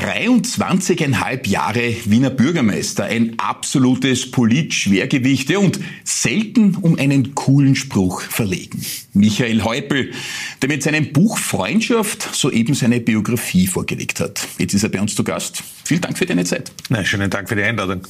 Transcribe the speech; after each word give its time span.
Er 0.00 0.06
war 0.06 0.14
23,5 0.14 1.48
Jahre 1.48 1.94
Wiener 2.04 2.30
Bürgermeister, 2.30 3.04
ein 3.04 3.34
absolutes 3.38 4.30
Polit-Schwergewicht 4.30 5.54
und 5.56 5.80
selten 6.04 6.76
um 6.76 6.98
einen 6.98 7.34
coolen 7.34 7.74
Spruch 7.74 8.20
verlegen. 8.20 8.80
Michael 9.12 9.64
Häupl, 9.64 10.12
der 10.62 10.68
mit 10.68 10.82
seinem 10.82 11.12
Buch 11.12 11.38
Freundschaft 11.38 12.34
soeben 12.34 12.74
seine 12.74 13.00
Biografie 13.00 13.66
vorgelegt 13.66 14.20
hat. 14.20 14.46
Jetzt 14.58 14.74
ist 14.74 14.84
er 14.84 14.90
bei 14.90 15.00
uns 15.00 15.14
zu 15.14 15.24
Gast. 15.24 15.62
Vielen 15.84 16.02
Dank 16.02 16.18
für 16.18 16.26
deine 16.26 16.44
Zeit. 16.44 16.70
Na, 16.90 17.02
schönen 17.02 17.30
Dank 17.30 17.48
für 17.48 17.56
die 17.56 17.62
Einladung. 17.62 18.02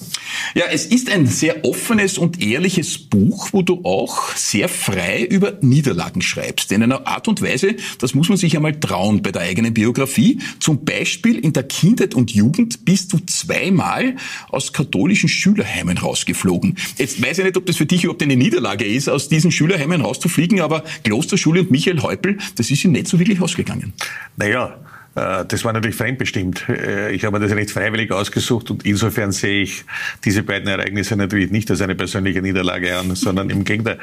Ja, 0.55 0.65
es 0.71 0.85
ist 0.85 1.09
ein 1.11 1.27
sehr 1.27 1.65
offenes 1.65 2.19
und 2.19 2.43
ehrliches 2.43 2.99
Buch, 2.99 3.51
wo 3.53 3.63
du 3.63 3.85
auch 3.85 4.35
sehr 4.35 4.69
frei 4.69 5.23
über 5.23 5.59
Niederlagen 5.61 6.21
schreibst. 6.21 6.73
In 6.73 6.83
einer 6.83 7.07
Art 7.07 7.29
und 7.29 7.41
Weise, 7.41 7.77
das 8.01 8.15
muss 8.15 8.29
man 8.29 8.37
sich 8.37 8.57
einmal 8.57 8.79
trauen 8.79 9.23
bei 9.23 9.31
der 9.31 9.43
eigenen 9.43 9.75
Biografie. 9.75 10.41
Zum 10.59 10.85
Beispiel 10.85 11.39
in 11.39 11.53
der 11.53 11.69
Kindheit 11.79 12.17
und 12.17 12.33
Jugend 12.33 12.85
bist 12.85 13.13
du 13.13 13.19
zweimal 13.25 14.17
aus 14.49 14.73
katholischen 14.73 15.29
Schülerheimen 15.29 15.97
rausgeflogen. 15.97 16.77
Jetzt 16.97 17.23
weiß 17.23 17.39
ich 17.39 17.45
nicht, 17.45 17.57
ob 17.57 17.67
das 17.67 17.77
für 17.77 17.87
dich 17.87 18.03
überhaupt 18.03 18.21
eine 18.21 18.35
Niederlage 18.35 18.85
ist, 18.85 19.09
aus 19.09 19.29
diesen 19.29 19.53
Schülerheimen 19.53 20.01
rauszufliegen, 20.01 20.61
aber 20.61 20.83
Klosterschule 21.05 21.61
und 21.61 21.71
Michael 21.71 22.03
Häupl, 22.03 22.39
das 22.57 22.73
ist 22.73 22.85
ihm 22.85 22.91
nicht 22.91 23.07
so 23.07 23.21
wirklich 23.21 23.41
ausgegangen. 23.41 23.93
Naja, 24.37 24.77
das 25.15 25.65
war 25.65 25.73
natürlich 25.73 25.97
fremdbestimmt. 25.97 26.69
Äh, 26.69 27.13
ich 27.13 27.25
habe 27.25 27.39
mir 27.39 27.47
das 27.47 27.55
nicht 27.55 27.71
freiwillig 27.71 28.13
ausgesucht 28.13 28.71
und 28.71 28.85
insofern 28.85 29.33
sehe 29.33 29.63
ich 29.63 29.85
diese 30.25 30.43
beiden 30.43 30.69
Ereignisse 30.69 31.17
natürlich 31.17 31.51
nicht 31.51 31.71
als 31.71 31.81
eine 31.81 31.95
persönliche 31.95 32.43
Niederlage 32.43 32.97
an, 32.97 33.15
sondern 33.15 33.51
im 33.51 33.65
Gegenteil. 33.65 33.99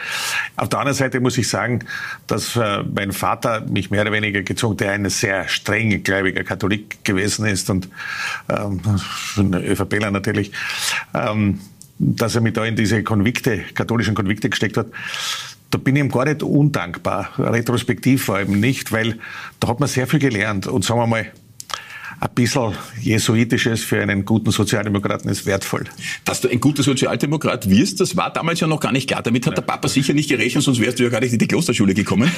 Auf 0.56 0.70
der 0.70 0.80
anderen 0.80 0.98
Seite 0.98 1.20
muss 1.20 1.38
ich 1.38 1.48
sagen, 1.48 1.80
dass 2.28 2.56
äh, 2.56 2.84
mein 2.84 3.12
Vater 3.12 3.62
mich 3.62 3.92
mehr 3.92 4.02
oder 4.02 4.12
weniger 4.12 4.42
gezogen, 4.42 4.78
der 4.78 4.92
ein 4.92 5.10
sehr 5.10 5.48
streng 5.48 6.04
gläubiger 6.04 6.44
Katholik 6.44 7.04
gewesen 7.04 7.46
ist 7.46 7.70
und 7.70 7.88
ähm, 8.50 8.82
ÖVPler 9.38 10.12
natürlich, 10.12 10.52
ähm, 11.14 11.60
dass 11.98 12.36
er 12.36 12.42
mich 12.42 12.54
da 12.54 12.66
in 12.66 12.76
diese 12.76 13.04
Konvikte, 13.04 13.64
katholischen 13.74 14.16
Konvikte 14.16 14.50
gesteckt 14.50 14.76
hat 14.76 14.88
da 15.76 15.80
bin 15.82 15.98
ich 15.98 16.04
ihm 16.04 16.10
gar 16.10 16.24
nicht 16.24 16.42
undankbar, 16.42 17.32
retrospektiv 17.38 18.24
vor 18.24 18.38
allem 18.38 18.62
nicht, 18.62 18.94
weil 18.94 19.20
da 19.60 19.68
hat 19.68 19.82
man 19.82 19.90
sehr 19.90 20.08
viel 20.08 20.20
gelernt. 20.20 20.68
Und 20.68 20.86
sagen 20.86 21.02
wir 21.02 21.08
mal, 21.08 21.26
ein 22.20 22.30
bisschen 22.34 22.74
Jesuitisches 23.02 23.84
für 23.84 24.02
einen 24.02 24.26
guten 24.26 24.52
Sozialdemokraten 24.52 25.30
ist 25.30 25.46
wertvoll. 25.46 25.86
Dass 26.24 26.42
du 26.42 26.50
ein 26.50 26.60
guter 26.60 26.84
Sozialdemokrat 26.84 27.70
wirst, 27.70 28.00
das 28.00 28.16
war 28.16 28.32
damals 28.32 28.60
ja 28.60 28.68
noch 28.68 28.80
gar 28.80 28.92
nicht 28.92 29.08
klar. 29.08 29.22
Damit 29.22 29.46
hat 29.48 29.58
der 29.58 29.62
Papa 29.62 29.88
sicher 29.88 30.14
nicht 30.14 30.30
gerechnet, 30.30 30.64
sonst 30.64 30.80
wärst 30.80 31.00
du 31.00 31.04
ja 31.04 31.10
gar 31.10 31.22
nicht 31.22 31.34
in 31.34 31.40
die 31.40 31.48
Klosterschule 31.48 31.94
gekommen. 31.94 32.32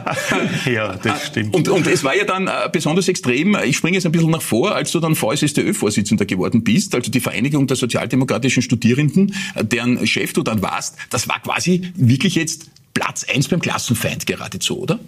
ja, 0.72 0.96
das 0.96 1.26
stimmt. 1.26 1.54
Und, 1.54 1.68
und 1.68 1.86
es 1.86 2.04
war 2.04 2.16
ja 2.16 2.24
dann 2.24 2.46
äh, 2.46 2.68
besonders 2.72 3.08
extrem, 3.08 3.56
ich 3.64 3.76
springe 3.76 3.96
jetzt 3.96 4.06
ein 4.06 4.12
bisschen 4.12 4.30
nach 4.30 4.42
vor, 4.42 4.74
als 4.74 4.92
du 4.92 5.00
dann 5.00 5.14
VSSDÖ-Vorsitzender 5.14 6.24
geworden 6.24 6.64
bist, 6.64 6.94
also 6.94 7.10
die 7.10 7.20
Vereinigung 7.20 7.66
der 7.66 7.76
sozialdemokratischen 7.76 8.62
Studierenden, 8.62 9.34
äh, 9.54 9.64
deren 9.64 10.06
Chef 10.06 10.32
du 10.32 10.42
dann 10.42 10.62
warst, 10.62 10.96
das 11.10 11.28
war 11.28 11.40
quasi 11.40 11.92
wirklich 11.94 12.34
jetzt 12.34 12.70
Platz 12.94 13.24
eins 13.32 13.48
beim 13.48 13.60
Klassenfeind 13.60 14.26
geradezu, 14.26 14.80
oder? 14.80 14.98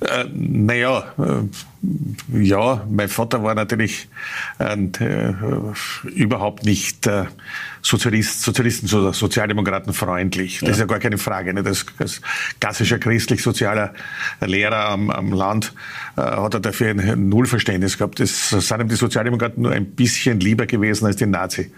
Äh, 0.00 0.24
naja, 0.32 1.04
äh, 1.18 2.42
ja, 2.42 2.84
mein 2.90 3.08
Vater 3.08 3.42
war 3.42 3.54
natürlich 3.54 4.08
äh, 4.58 5.32
überhaupt 6.04 6.64
nicht 6.64 7.06
äh, 7.06 7.26
Sozialist, 7.80 8.42
Sozialisten 8.42 8.92
oder 8.92 9.12
Sozialdemokraten 9.12 9.92
freundlich. 9.92 10.58
Das 10.60 10.68
ja. 10.68 10.72
ist 10.72 10.78
ja 10.80 10.86
gar 10.86 10.98
keine 10.98 11.18
Frage. 11.18 11.54
Ne? 11.54 11.62
Das, 11.62 11.86
als 11.98 12.20
klassischer 12.60 12.98
christlich-sozialer 12.98 13.94
Lehrer 14.40 14.88
am, 14.88 15.10
am 15.10 15.32
Land 15.32 15.72
äh, 16.16 16.22
hat 16.22 16.54
er 16.54 16.60
dafür 16.60 16.90
ein 16.90 17.28
Nullverständnis 17.28 17.96
gehabt. 17.96 18.20
Das 18.20 18.50
sind 18.50 18.80
ihm 18.80 18.88
die 18.88 18.96
Sozialdemokraten 18.96 19.62
nur 19.62 19.72
ein 19.72 19.86
bisschen 19.86 20.40
lieber 20.40 20.66
gewesen 20.66 21.06
als 21.06 21.16
die 21.16 21.26
Nazi. 21.26 21.70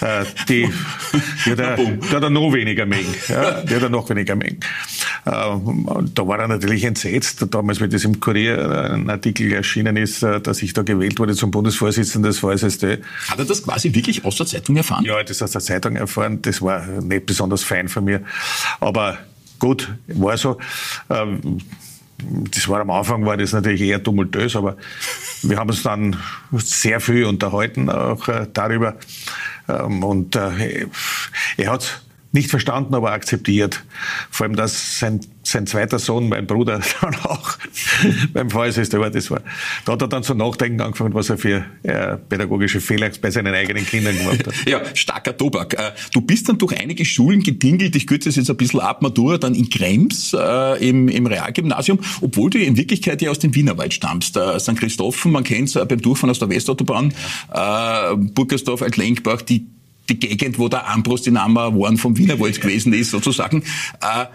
Äh, 0.00 0.24
die, 0.48 0.68
die, 1.46 1.50
hat 1.50 1.58
er, 1.58 1.76
die 1.76 2.08
hat 2.08 2.22
er 2.22 2.30
noch 2.30 2.52
weniger 2.52 2.86
mengen. 2.86 3.14
Ja, 3.28 3.62
die 3.62 3.74
hat 3.74 3.82
er 3.82 3.88
noch 3.88 4.08
weniger 4.10 4.36
mengen. 4.36 4.60
Äh, 5.24 5.30
da 5.30 6.28
war 6.28 6.38
er 6.38 6.48
natürlich 6.48 6.84
entsetzt, 6.84 7.44
damals, 7.50 7.80
wie 7.80 7.88
das 7.88 8.04
im 8.04 8.20
Kurier 8.20 8.90
ein 8.92 9.08
Artikel 9.08 9.52
erschienen 9.52 9.96
ist, 9.96 10.22
äh, 10.22 10.40
dass 10.40 10.62
ich 10.62 10.72
da 10.72 10.82
gewählt 10.82 11.18
wurde 11.18 11.34
zum 11.34 11.50
Bundesvorsitzenden 11.50 12.30
des 12.30 12.40
VSSD. 12.40 12.98
Hat 13.28 13.38
er 13.38 13.44
das 13.44 13.62
quasi 13.62 13.94
wirklich 13.94 14.24
aus 14.24 14.36
der 14.36 14.46
Zeitung 14.46 14.76
erfahren? 14.76 15.04
Ja, 15.04 15.22
das 15.22 15.42
aus 15.42 15.52
der 15.52 15.60
Zeitung 15.60 15.96
erfahren. 15.96 16.42
Das 16.42 16.60
war 16.60 16.86
nicht 16.86 17.26
besonders 17.26 17.62
fein 17.62 17.88
von 17.88 18.04
mir. 18.04 18.22
Aber 18.80 19.18
gut, 19.58 19.94
war 20.08 20.36
so. 20.36 20.58
Ähm, 21.10 21.60
das 22.18 22.68
war 22.68 22.80
am 22.80 22.90
Anfang 22.90 23.24
war 23.26 23.36
das 23.36 23.52
natürlich 23.52 23.82
eher 23.82 24.02
tumultös, 24.02 24.56
aber 24.56 24.76
wir 25.42 25.58
haben 25.58 25.70
uns 25.70 25.82
dann 25.82 26.16
sehr 26.52 27.00
viel 27.00 27.24
unterhalten 27.24 27.90
auch 27.90 28.28
äh, 28.28 28.46
darüber. 28.52 28.96
Ähm, 29.68 30.02
und 30.02 30.36
äh, 30.36 30.86
er 31.56 31.72
hat 31.72 32.02
nicht 32.34 32.50
verstanden, 32.50 32.94
aber 32.94 33.12
akzeptiert. 33.12 33.84
Vor 34.30 34.46
allem, 34.46 34.56
dass 34.56 34.98
sein, 34.98 35.20
sein 35.44 35.66
zweiter 35.66 35.98
Sohn, 35.98 36.28
mein 36.28 36.46
Bruder, 36.46 36.80
dann 37.00 37.14
auch 37.22 37.56
beim 38.32 38.50
VSSD 38.50 38.98
war. 38.98 39.10
Das 39.10 39.30
war. 39.30 39.40
Da 39.84 39.92
hat 39.92 40.02
er 40.02 40.08
dann 40.08 40.24
zu 40.24 40.34
nachdenken 40.34 40.80
angefangen, 40.80 41.14
was 41.14 41.30
er 41.30 41.38
für 41.38 41.64
äh, 41.84 42.16
pädagogische 42.16 42.80
Fehler 42.80 43.10
bei 43.20 43.30
seinen 43.30 43.54
eigenen 43.54 43.86
Kindern 43.86 44.18
gemacht 44.18 44.46
hat. 44.46 44.54
ja, 44.66 44.82
starker 44.94 45.36
Tobak. 45.36 45.74
Äh, 45.74 45.92
du 46.12 46.20
bist 46.20 46.48
dann 46.48 46.58
durch 46.58 46.78
einige 46.78 47.04
Schulen 47.04 47.42
gedingelt. 47.42 47.94
Ich 47.94 48.06
kürze 48.06 48.28
es 48.28 48.36
jetzt 48.36 48.50
ein 48.50 48.56
bisschen 48.56 48.80
ab. 48.80 49.00
Matura 49.00 49.38
dann 49.38 49.54
in 49.54 49.70
Krems 49.70 50.34
äh, 50.36 50.88
im, 50.88 51.08
im 51.08 51.26
Realgymnasium, 51.26 52.00
obwohl 52.20 52.50
du 52.50 52.58
in 52.58 52.76
Wirklichkeit 52.76 53.22
ja 53.22 53.30
aus 53.30 53.38
dem 53.38 53.54
Wienerwald 53.54 53.94
stammst. 53.94 54.36
Äh, 54.36 54.58
St. 54.58 54.76
Christophen, 54.76 55.30
man 55.30 55.44
kennt 55.44 55.68
es 55.68 55.76
äh, 55.76 55.84
beim 55.84 56.02
Durchfahren 56.02 56.30
aus 56.30 56.40
der 56.40 56.48
Westautobahn, 56.48 57.14
ja. 57.54 58.12
äh, 58.12 58.16
Burgersdorf, 58.16 58.82
Altlenkbach, 58.82 59.42
die 59.42 59.66
die 60.08 60.18
Gegend, 60.18 60.58
wo 60.58 60.68
der 60.68 60.88
Ambros 60.88 61.22
die 61.22 61.30
Number 61.30 61.74
One 61.74 61.96
vom 61.96 62.16
Wienerwald 62.16 62.60
gewesen 62.60 62.92
ist, 62.92 63.10
sozusagen. 63.10 63.62
Äh, 64.00 64.26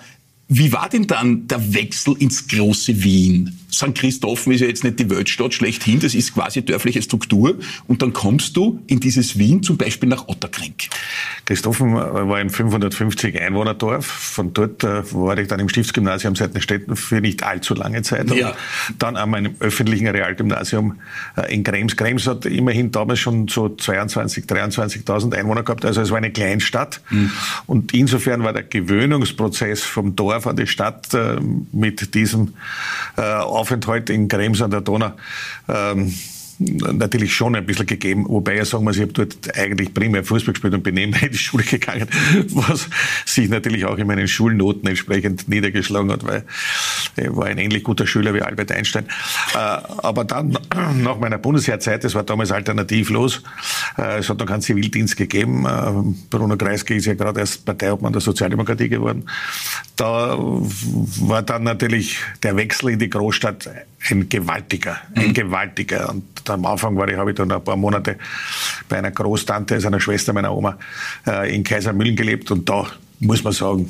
wie 0.52 0.74
war 0.74 0.90
denn 0.90 1.06
dann 1.06 1.48
der 1.48 1.76
Wechsel 1.76 2.16
ins 2.18 2.48
große 2.48 3.04
Wien? 3.04 3.56
St. 3.72 3.94
Christophen 3.94 4.52
ist 4.52 4.62
ja 4.62 4.68
jetzt 4.68 4.84
nicht 4.84 5.00
die 5.00 5.08
Weltstadt 5.12 5.54
schlechthin, 5.54 6.00
das 6.00 6.16
ist 6.16 6.34
quasi 6.34 6.64
dörfliche 6.64 7.04
Struktur. 7.04 7.56
Und 7.88 8.02
dann 8.02 8.14
kommst 8.14 8.58
du 8.58 8.82
in 8.88 9.00
dieses 9.00 9.38
Wien, 9.38 9.62
zum 9.62 9.78
Beispiel 9.78 10.10
nach 10.10 10.28
Otterkring. 10.28 10.74
Christophen 11.46 11.94
war 11.94 12.38
ein 12.38 12.50
550 12.50 13.40
Einwohnerdorf. 13.40 14.08
Von 14.08 14.54
dort 14.54 14.84
äh, 14.84 15.04
war 15.14 15.38
ich 15.38 15.48
dann 15.48 15.60
im 15.60 15.70
Stiftsgymnasium 15.70 16.36
Seitenstetten 16.36 16.96
für 16.96 17.22
nicht 17.22 17.44
allzu 17.44 17.76
lange 17.76 18.02
Zeit. 18.02 18.32
Ja. 18.32 18.56
dann 18.98 19.18
an 19.18 19.30
meinem 19.30 19.56
öffentlichen 19.60 20.08
Realgymnasium 20.08 21.00
äh, 21.38 21.54
in 21.54 21.64
Krems. 21.64 21.96
Krems 21.96 22.26
hat 22.26 22.48
immerhin 22.48 22.92
damals 22.92 23.20
schon 23.20 23.48
so 23.48 23.70
22, 23.70 24.46
23.000 24.46 25.36
Einwohner 25.36 25.62
gehabt. 25.62 25.86
Also 25.86 26.02
es 26.02 26.10
war 26.10 26.18
eine 26.18 26.32
Kleinstadt. 26.32 27.02
Mhm. 27.12 27.32
Und 27.68 27.94
insofern 27.94 28.44
war 28.44 28.54
der 28.54 28.64
Gewöhnungsprozess 28.64 29.84
vom 29.84 30.16
Dorf 30.16 30.39
an 30.48 30.56
die 30.56 30.68
Stadt 30.68 31.14
äh, 31.14 31.38
mit 31.72 32.14
diesem 32.14 32.54
Aufenthalt 33.16 34.10
in 34.10 34.28
Krems 34.28 34.62
an 34.62 34.72
der 34.72 34.82
Donau 34.82 35.12
ähm, 35.68 36.14
natürlich 36.60 37.34
schon 37.34 37.56
ein 37.56 37.66
bisschen 37.66 37.86
gegeben. 37.86 38.26
Wobei 38.28 38.60
ich 38.60 38.68
sagen 38.68 38.84
muss, 38.84 38.98
ich 38.98 39.04
habe 39.04 39.14
dort 39.14 39.58
eigentlich 39.58 39.94
primär 39.94 40.24
Fußball 40.24 40.54
gespielt 40.54 40.74
und 40.74 40.84
bin 40.84 40.96
nebenbei 40.96 41.20
in 41.28 41.32
die 41.32 41.38
Schule 41.38 41.64
gegangen, 41.64 42.08
was 42.50 42.90
sich 43.26 43.50
natürlich 43.50 43.86
auch 43.86 43.98
in 43.98 44.08
meinen 44.08 44.28
Schulnoten 44.28 44.88
entsprechend 44.88 45.48
niedergeschlagen 45.48 46.12
hat, 46.12 46.26
weil 46.26 46.44
ich 47.16 47.36
war 47.36 47.46
ein 47.46 47.58
ähnlich 47.58 47.84
guter 47.84 48.06
Schüler 48.06 48.34
wie 48.34 48.42
Albert 48.42 48.72
Einstein. 48.72 49.06
Äh, 49.54 49.58
aber 49.58 50.26
dann, 50.26 50.58
nach 50.98 51.20
meiner 51.20 51.38
Bundesheerzeit, 51.38 52.04
das 52.04 52.14
war 52.16 52.24
damals 52.24 52.52
alternativlos, 52.52 53.38
äh, 53.38 53.42
es 53.98 54.30
hat 54.30 54.40
noch 54.40 54.46
keinen 54.46 54.62
Zivildienst 54.62 55.18
gegeben. 55.18 55.66
Äh, 55.66 56.16
Bruno 56.30 56.58
Kreisky 56.58 56.98
ist 56.98 57.06
ja 57.06 57.14
gerade 57.14 57.40
erst 57.40 57.66
Parteiobmann 57.66 58.14
der 58.14 58.22
Sozialdemokratie 58.22 58.90
geworden. 58.90 59.26
Da 59.96 60.38
war 60.38 61.42
dann 61.42 61.64
natürlich 61.64 62.18
der 62.44 62.56
Wechsel 62.56 62.90
in 62.92 63.00
die 63.00 63.10
Großstadt 63.10 63.70
ein 64.10 64.30
gewaltiger, 64.30 64.98
ein 65.16 65.30
mhm. 65.30 65.34
gewaltiger. 65.34 66.10
Und 66.10 66.50
am 66.50 66.66
Anfang 66.66 66.96
war 66.96 67.08
ich, 67.10 67.18
habe 67.18 67.32
ich 67.32 67.38
dann 67.38 67.52
ein 67.52 67.64
paar 67.64 67.76
Monate 67.76 68.18
bei 68.88 68.98
einer 68.98 69.12
Großtante, 69.12 69.76
also 69.76 69.88
einer 69.88 70.00
Schwester 70.00 70.34
meiner 70.34 70.56
Oma, 70.56 70.78
äh, 71.28 71.54
in 71.54 71.64
Kaisermühlen 71.64 72.16
gelebt 72.16 72.52
und 72.52 72.68
da 72.70 72.88
muss 73.20 73.44
man 73.44 73.54
sagen, 73.54 73.90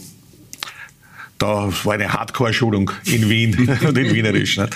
da 1.40 1.70
war 1.84 1.94
eine 1.94 2.12
Hardcore-Schulung 2.12 2.92
in 3.06 3.30
Wien 3.30 3.56
und 3.88 3.98
in 3.98 4.14
Wienerisch. 4.14 4.58
Nicht? 4.58 4.74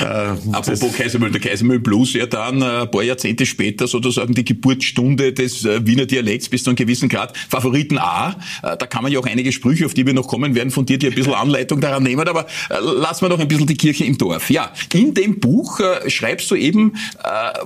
Äh, 0.00 0.04
Apropos 0.04 0.92
Kaisermühlen, 0.96 1.32
der 1.32 1.40
Kaisermühlen 1.40 1.82
Plus 1.82 2.12
ja 2.14 2.26
dann 2.26 2.60
äh, 2.60 2.82
ein 2.82 2.90
paar 2.90 3.02
Jahrzehnte 3.02 3.46
später 3.46 3.86
sozusagen 3.86 4.34
die 4.34 4.44
Geburtsstunde 4.44 5.32
des 5.32 5.64
äh, 5.64 5.86
Wiener 5.86 6.06
Dialekts 6.06 6.48
bis 6.48 6.64
zu 6.64 6.70
einem 6.70 6.76
gewissen 6.76 7.08
Grad. 7.08 7.36
Favoriten 7.48 7.98
A, 7.98 8.30
äh, 8.62 8.76
da 8.76 8.86
kann 8.86 9.04
man 9.04 9.12
ja 9.12 9.20
auch 9.20 9.26
einige 9.26 9.52
Sprüche, 9.52 9.86
auf 9.86 9.94
die 9.94 10.04
wir 10.04 10.12
noch 10.12 10.26
kommen 10.26 10.54
werden, 10.54 10.70
von 10.70 10.84
dir, 10.84 10.98
die 10.98 11.06
ein 11.06 11.14
bisschen 11.14 11.34
Anleitung 11.34 11.80
daran 11.80 12.02
nehmen, 12.02 12.26
aber 12.26 12.46
äh, 12.68 12.78
lassen 12.80 13.24
wir 13.24 13.28
noch 13.28 13.38
ein 13.38 13.48
bisschen 13.48 13.66
die 13.66 13.76
Kirche 13.76 14.04
im 14.04 14.18
Dorf. 14.18 14.50
Ja, 14.50 14.72
in 14.92 15.14
dem 15.14 15.38
Buch 15.38 15.80
äh, 15.80 16.10
schreibst 16.10 16.50
du 16.50 16.56
eben 16.56 16.94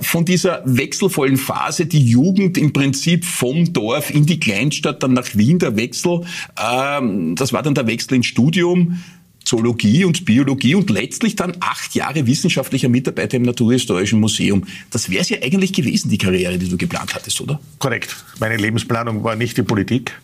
von 0.01 0.25
dieser 0.25 0.61
wechselvollen 0.65 1.37
Phase, 1.37 1.85
die 1.85 2.03
Jugend 2.03 2.57
im 2.57 2.73
Prinzip 2.73 3.25
vom 3.25 3.73
Dorf 3.73 4.13
in 4.13 4.25
die 4.25 4.39
Kleinstadt, 4.39 5.01
dann 5.01 5.13
nach 5.13 5.27
Wien, 5.33 5.59
der 5.59 5.75
Wechsel, 5.75 6.21
ähm, 6.61 7.35
das 7.35 7.53
war 7.53 7.63
dann 7.63 7.73
der 7.73 7.87
Wechsel 7.87 8.15
in 8.15 8.23
Studium 8.27 8.99
Zoologie 9.47 10.03
und 10.03 10.25
Biologie 10.25 10.75
und 10.75 10.89
letztlich 10.89 11.37
dann 11.37 11.55
acht 11.61 11.95
Jahre 11.95 12.27
wissenschaftlicher 12.27 12.89
Mitarbeiter 12.89 13.37
im 13.37 13.43
Naturhistorischen 13.43 14.19
Museum. 14.19 14.65
Das 14.91 15.09
wäre 15.09 15.21
es 15.21 15.29
ja 15.29 15.37
eigentlich 15.41 15.71
gewesen, 15.71 16.09
die 16.09 16.17
Karriere, 16.17 16.57
die 16.57 16.67
du 16.67 16.75
geplant 16.75 17.15
hattest, 17.15 17.39
oder? 17.39 17.59
Korrekt. 17.79 18.13
Meine 18.41 18.57
Lebensplanung 18.57 19.23
war 19.23 19.37
nicht 19.37 19.55
die 19.55 19.63
Politik. 19.63 20.19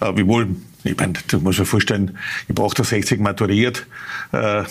Äh, 0.00 0.12
wiewohl 0.14 0.54
ich 0.84 0.96
meine, 0.98 1.14
du 1.28 1.38
musst 1.40 1.58
dir 1.58 1.64
vorstellen, 1.64 2.18
ich 2.46 2.50
habe 2.50 2.66
68 2.66 3.18
maturiert. 3.18 3.86
Äh, 4.32 4.64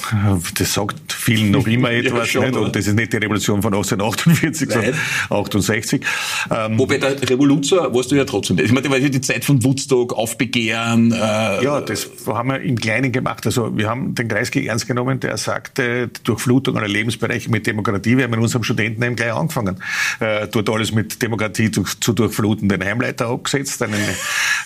das 0.58 0.74
sagt 0.74 1.12
vielen 1.12 1.50
noch 1.52 1.66
immer 1.66 1.92
etwas. 1.92 2.32
ja, 2.34 2.44
schon? 2.44 2.56
Und 2.56 2.76
das 2.76 2.86
ist 2.86 2.94
nicht 2.94 3.14
die 3.14 3.18
Revolution 3.18 3.62
von 3.64 3.74
1848, 3.74 4.72
sondern 4.72 4.96
68. 5.30 6.06
Ähm, 6.52 6.78
Wobei 6.78 7.00
der 7.00 7.30
Revoluzer 7.30 7.94
warst 7.94 8.12
du 8.12 8.16
ja 8.16 8.26
trotzdem 8.26 8.58
nicht. 8.58 8.68
Ich 8.68 8.72
meine, 8.72 8.84
das 8.84 8.92
war 8.92 9.00
ja 9.00 9.10
die 9.10 9.22
Zeit 9.22 9.44
von 9.44 9.64
Woodstock, 9.64 10.14
Aufbegehren. 10.14 11.12
Äh, 11.12 11.64
ja, 11.64 11.82
das 11.82 12.10
haben 12.28 12.50
wir 12.50 12.62
im 12.62 12.78
Kleinen 12.78 13.12
gemacht. 13.12 13.46
Also 13.48 13.76
wir 13.76 13.90
haben 13.90 14.14
den 14.14 14.28
Kreisky 14.28 14.68
ernst 14.68 14.88
genommen, 14.88 15.20
der 15.20 15.38
sagte, 15.38 16.10
Durchflutung 16.24 16.78
aller 16.78 16.88
Lebensbereiche 16.88 17.50
mit 17.50 17.66
Demokratie. 17.66 18.18
Wir 18.18 18.26
haben 18.26 18.34
in 18.34 18.40
unserem 18.40 18.64
Studentenheim 18.64 19.16
gleich 19.16 19.34
angefangen, 19.34 19.82
äh, 20.20 20.48
dort 20.48 20.70
alles 20.70 20.92
mit 20.92 21.22
Demokratie 21.22 21.72
zu, 21.72 21.84
zu 21.84 22.14
durchfluten. 22.14 22.70
Den 22.70 22.84
Heimleiter 22.84 23.30
abgesetzt, 23.30 23.82
einen 23.82 23.96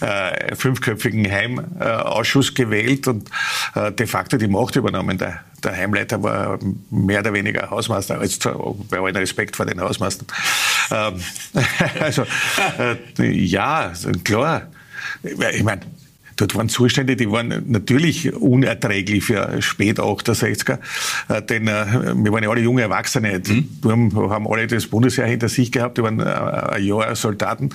äh, 0.02 0.56
fünfköpfigen 0.56 1.26
Heimausschuss 1.38 2.54
gewählt 2.54 3.08
und 3.08 3.30
äh, 3.76 3.92
de 3.92 4.08
facto 4.08 4.38
die 4.38 4.48
Macht 4.48 4.76
übernommen. 4.76 5.18
Der, 5.18 5.42
der 5.64 5.76
Heimleiter 5.76 6.22
war 6.22 6.60
mehr 6.90 7.20
oder 7.20 7.34
weniger 7.34 7.70
Hausmeister, 7.70 8.20
also 8.20 8.78
bei 8.90 9.00
allem 9.00 9.16
Respekt 9.16 9.56
vor 9.56 9.66
den 9.66 9.80
Hausmeistern. 9.82 10.28
Ähm, 10.92 11.22
also, 12.00 12.24
äh, 12.80 13.24
ja, 13.24 13.92
klar. 14.24 14.68
Ich 15.24 15.64
meine, 15.64 15.82
Dort 16.38 16.56
waren 16.56 16.70
Zustände, 16.70 17.16
die 17.16 17.32
waren 17.32 17.64
natürlich 17.68 18.34
unerträglich 18.34 19.24
für 19.24 19.60
spät 19.62 20.00
68er, 20.00 20.78
äh, 21.30 21.42
denn 21.42 21.68
äh, 21.68 21.86
wir 22.16 22.32
waren 22.32 22.44
ja 22.44 22.50
alle 22.50 22.62
junge 22.62 22.84
Erwachsene. 22.84 23.42
Mhm. 23.46 23.70
Wir 23.82 24.30
haben 24.30 24.48
alle 24.48 24.68
das 24.68 24.86
Bundesheer 24.86 25.26
hinter 25.26 25.50
sich 25.50 25.72
gehabt, 25.72 25.98
die 25.98 26.04
waren 26.04 26.20
äh, 26.20 26.24
ein 26.24 26.84
Jahr 26.84 27.16
Soldaten 27.16 27.70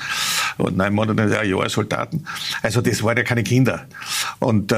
und 0.59 0.77
neun 0.77 0.95
Monate 0.95 1.41
ein 1.41 1.49
Jahr 1.49 1.69
Soldaten. 1.69 2.25
Also 2.63 2.81
das 2.81 3.03
waren 3.03 3.17
ja 3.17 3.25
keine 3.25 3.43
Kinder. 3.43 3.87
Und 4.39 4.75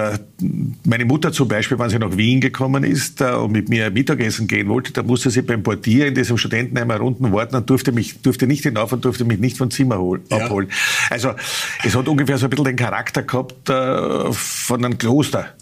meine 0.85 1.05
Mutter 1.05 1.33
zum 1.33 1.49
Beispiel, 1.49 1.79
wenn 1.79 1.91
sie 1.91 1.99
nach 1.99 2.17
Wien 2.17 2.41
gekommen 2.41 2.85
ist 2.85 3.21
und 3.21 3.53
mit 3.53 3.69
mir 3.69 3.91
Mittagessen 3.91 4.47
gehen 4.47 4.69
wollte, 4.69 4.93
da 4.93 5.03
musste 5.03 5.31
sie 5.31 5.43
beim 5.43 5.63
Portier 5.63 6.07
in 6.07 6.15
diesem 6.15 6.39
Studentenheim 6.39 6.91
unten 7.03 7.33
warten 7.33 7.57
und 7.57 7.69
durfte 7.69 7.93
mich, 7.93 8.21
durfte 8.23 8.47
nicht 8.47 8.63
hinauf 8.63 8.93
und 8.93 9.05
durfte 9.05 9.25
mich 9.25 9.39
nicht 9.39 9.59
vom 9.59 9.71
Zimmer 9.71 9.99
hol, 9.99 10.21
ja. 10.31 10.39
abholen. 10.39 10.71
Also 11.11 11.35
es 11.83 11.95
hat 11.97 12.09
ungefähr 12.09 12.39
so 12.39 12.47
ein 12.47 12.51
bisschen 12.51 12.65
den 12.65 12.77
Charakter 12.77 13.23
gehabt, 13.23 13.71
äh, 13.75 14.33
von 14.33 14.85
einem 14.85 14.99
Kloster. 14.99 15.55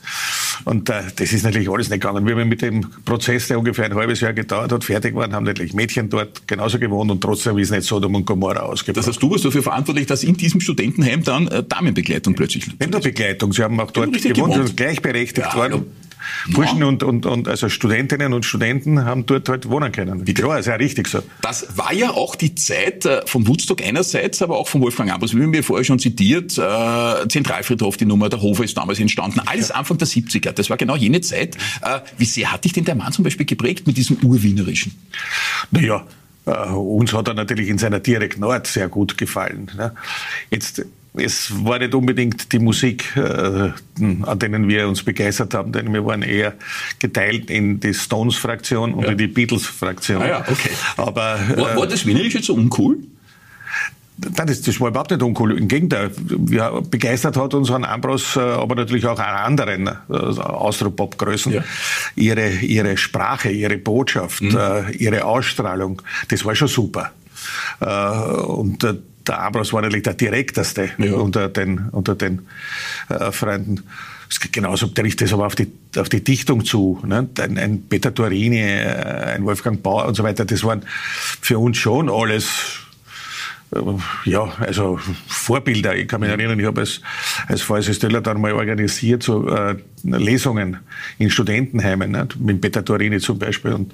Und 0.65 0.89
äh, 0.91 1.03
das 1.17 1.33
ist 1.33 1.45
natürlich 1.45 1.69
alles 1.69 1.89
nicht 1.89 2.01
gegangen. 2.01 2.27
Wir 2.27 2.37
haben 2.37 2.49
mit 2.49 2.63
dem 2.63 2.89
Prozess, 3.05 3.49
der 3.49 3.59
ungefähr 3.59 3.87
ein 3.87 3.95
halbes 3.95 4.21
Jahr 4.21 4.33
gedauert 4.33 4.71
hat, 4.71 4.85
fertig 4.85 5.15
waren, 5.15 5.35
haben 5.35 5.45
natürlich 5.45 5.75
Mädchen 5.75 6.09
dort 6.09 6.47
genauso 6.47 6.79
gewohnt 6.79 7.11
und 7.11 7.21
trotzdem 7.21 7.59
ist 7.59 7.71
nicht 7.71 7.83
Sodom 7.83 8.15
und 8.15 8.25
Gomorra 8.25 8.61
ausgebaut. 8.61 8.99
Das 8.99 9.09
heißt, 9.09 9.23
du 9.23 9.31
warst 9.31 9.45
dafür 9.45 9.63
verantwortlich, 9.63 10.07
dass 10.07 10.23
in 10.23 10.37
diesem 10.37 10.61
Studentenheim 10.61 11.23
dann 11.25 11.49
äh, 11.49 11.63
Damenbegleitung 11.63 12.35
plötzlich... 12.35 12.67
Nicht 12.79 12.91
nur 12.91 13.01
Begleitung, 13.01 13.53
sie 13.53 13.63
haben 13.63 13.81
auch 13.81 13.91
dort 13.91 14.13
gewohnt, 14.13 14.35
gewohnt. 14.35 14.57
und 14.57 14.77
gleichberechtigt 14.77 15.49
ja, 15.53 15.59
waren. 15.59 15.87
Burschen 16.51 16.81
ja. 16.81 16.87
und, 16.87 17.03
und, 17.03 17.27
und 17.27 17.49
also 17.49 17.69
Studentinnen 17.69 18.33
und 18.33 18.45
Studenten 18.45 19.05
haben 19.05 19.27
dort 19.27 19.49
halt 19.49 19.69
wohnen 19.69 19.93
können. 19.93 20.27
Wie 20.27 20.35
klar, 20.35 20.59
ist 20.59 20.67
ja 20.67 20.75
richtig 20.75 21.09
so. 21.09 21.23
Das 21.43 21.77
war 21.77 21.93
ja 21.93 22.11
auch 22.11 22.37
die 22.37 22.55
Zeit 22.55 23.07
äh, 23.07 23.23
von 23.27 23.47
Woodstock 23.47 23.83
einerseits, 23.83 24.43
aber 24.43 24.59
auch 24.59 24.69
von 24.69 24.81
Wolfgang 24.81 25.13
Ambros, 25.13 25.35
wie 25.35 25.53
wir 25.53 25.63
vorher 25.63 25.85
schon 25.85 25.99
zitiert, 25.99 26.59
äh, 26.59 27.29
Zentralfriedhof, 27.29 27.97
die 27.97 28.05
Nummer, 28.05 28.29
der 28.29 28.43
Hofer 28.43 28.65
ist 28.65 28.77
damals 28.77 28.99
entstanden, 29.01 29.41
alles 29.47 29.69
ja. 29.69 29.77
Anfang 29.77 29.99
der 29.99 30.09
70er. 30.09 30.53
Das 30.53 30.71
war 30.71 30.77
genau 30.77 30.97
jene 30.97 31.21
Zeit. 31.21 31.57
Äh, 31.83 32.01
wie 32.19 32.25
sehr 32.25 32.53
hat 32.53 32.65
dich 32.65 32.73
denn 32.73 32.85
der 32.85 32.95
Mann 32.95 33.13
zum 33.13 33.25
Beispiel 33.25 33.47
geprägt 33.47 33.87
mit 33.87 33.97
diesem 33.97 34.17
Urwienerischen? 34.23 34.93
Naja, 35.71 36.07
Uh, 36.45 36.99
uns 36.99 37.13
hat 37.13 37.29
er 37.29 37.35
natürlich 37.35 37.69
in 37.69 37.79
seiner 37.79 38.01
direkten 38.01 38.43
Art 38.43 38.67
sehr 38.67 38.89
gut 38.89 39.17
gefallen. 39.17 39.71
Ne? 39.77 39.95
Jetzt 40.51 40.85
es 41.15 41.53
war 41.65 41.79
nicht 41.79 41.95
unbedingt 41.95 42.53
die 42.53 42.59
Musik, 42.59 43.15
äh, 43.17 43.71
an 44.01 44.39
denen 44.39 44.69
wir 44.69 44.89
uns 44.89 45.03
begeistert 45.03 45.53
haben, 45.53 45.73
denn 45.73 45.93
wir 45.93 46.05
waren 46.07 46.23
eher 46.23 46.55
geteilt 46.99 47.51
in 47.51 47.81
die 47.81 47.93
Stones-Fraktion 47.93 48.95
und 48.95 49.05
ja. 49.05 49.11
in 49.11 49.19
die 49.19 49.27
Beatles-Fraktion. 49.27 50.23
Ah 50.23 50.29
ja, 50.29 50.41
okay. 50.41 50.71
Aber, 50.97 51.39
war, 51.57 51.77
war 51.77 51.87
das 51.87 52.07
Wienerische 52.07 52.43
so 52.43 52.55
uncool? 52.55 52.99
Nein, 54.17 54.47
das, 54.47 54.63
das 54.63 54.81
war 54.81 54.89
überhaupt 54.89 55.11
nicht 55.11 55.23
uncool. 55.23 55.59
Im 55.59 55.69
Gegenteil, 55.69 56.13
ja, 56.49 56.81
begeistert 56.81 57.37
hat 57.37 57.55
uns 57.55 57.71
an 57.71 57.85
Ambros, 57.85 58.37
äh, 58.37 58.41
aber 58.41 58.75
natürlich 58.75 59.07
auch 59.07 59.19
an 59.19 59.35
anderen 59.35 59.87
äh, 59.89 60.13
Austropop-Größen, 60.13 61.53
ja. 61.53 61.65
ihre, 62.15 62.51
ihre 62.51 62.97
Sprache, 62.97 63.51
ihre 63.51 63.77
Botschaft, 63.77 64.43
mhm. 64.43 64.57
äh, 64.57 64.93
ihre 64.93 65.25
Ausstrahlung. 65.25 66.01
Das 66.29 66.45
war 66.45 66.55
schon 66.55 66.69
super. 66.69 67.13
Äh, 67.81 67.87
und 67.87 68.85
äh, 68.85 68.95
der 69.27 69.43
Ambros 69.43 69.73
war 69.73 69.83
natürlich 69.83 70.05
der 70.05 70.15
direkteste 70.15 70.91
ja. 70.99 71.15
unter 71.15 71.49
den, 71.49 71.89
unter 71.91 72.15
den 72.15 72.47
äh, 73.09 73.33
Freunden. 73.33 73.83
Es 74.29 74.41
geht 74.41 74.53
genauso 74.53 74.87
trifft 74.87 75.21
das 75.21 75.33
aber 75.33 75.47
auf 75.47 75.55
die, 75.55 75.71
auf 75.97 76.09
die 76.09 76.25
Dichtung 76.25 76.65
zu. 76.65 76.99
Ne? 77.05 77.29
Ein, 77.39 77.59
ein 77.59 77.83
Peter 77.89 78.15
Turini, 78.15 78.61
äh, 78.61 79.35
ein 79.35 79.45
Wolfgang 79.45 79.83
Bauer 79.83 80.07
und 80.07 80.15
so 80.15 80.23
weiter, 80.23 80.45
das 80.45 80.65
waren 80.65 80.83
für 81.41 81.59
uns 81.59 81.77
schon 81.77 82.09
alles 82.09 82.81
äh, 83.75 83.81
ja, 84.25 84.45
also 84.59 84.99
Vorbilder. 85.27 85.97
Ich 85.97 86.09
kann 86.09 86.21
mich 86.21 86.31
erinnern, 86.31 86.59
ich 86.59 86.67
habe 86.67 86.81
als, 86.81 87.01
als 87.47 87.97
Stella 87.97 88.21
dann 88.21 88.41
mal 88.41 88.53
organisiert, 88.53 89.23
so 89.23 89.49
äh, 89.49 89.77
Lesungen 90.03 90.79
in 91.19 91.31
Studentenheimen, 91.31 92.11
ne? 92.11 92.29
mit 92.39 92.61
Peter 92.61 92.85
Turini 92.85 93.19
zum 93.19 93.39
Beispiel. 93.39 93.73
Und 93.73 93.93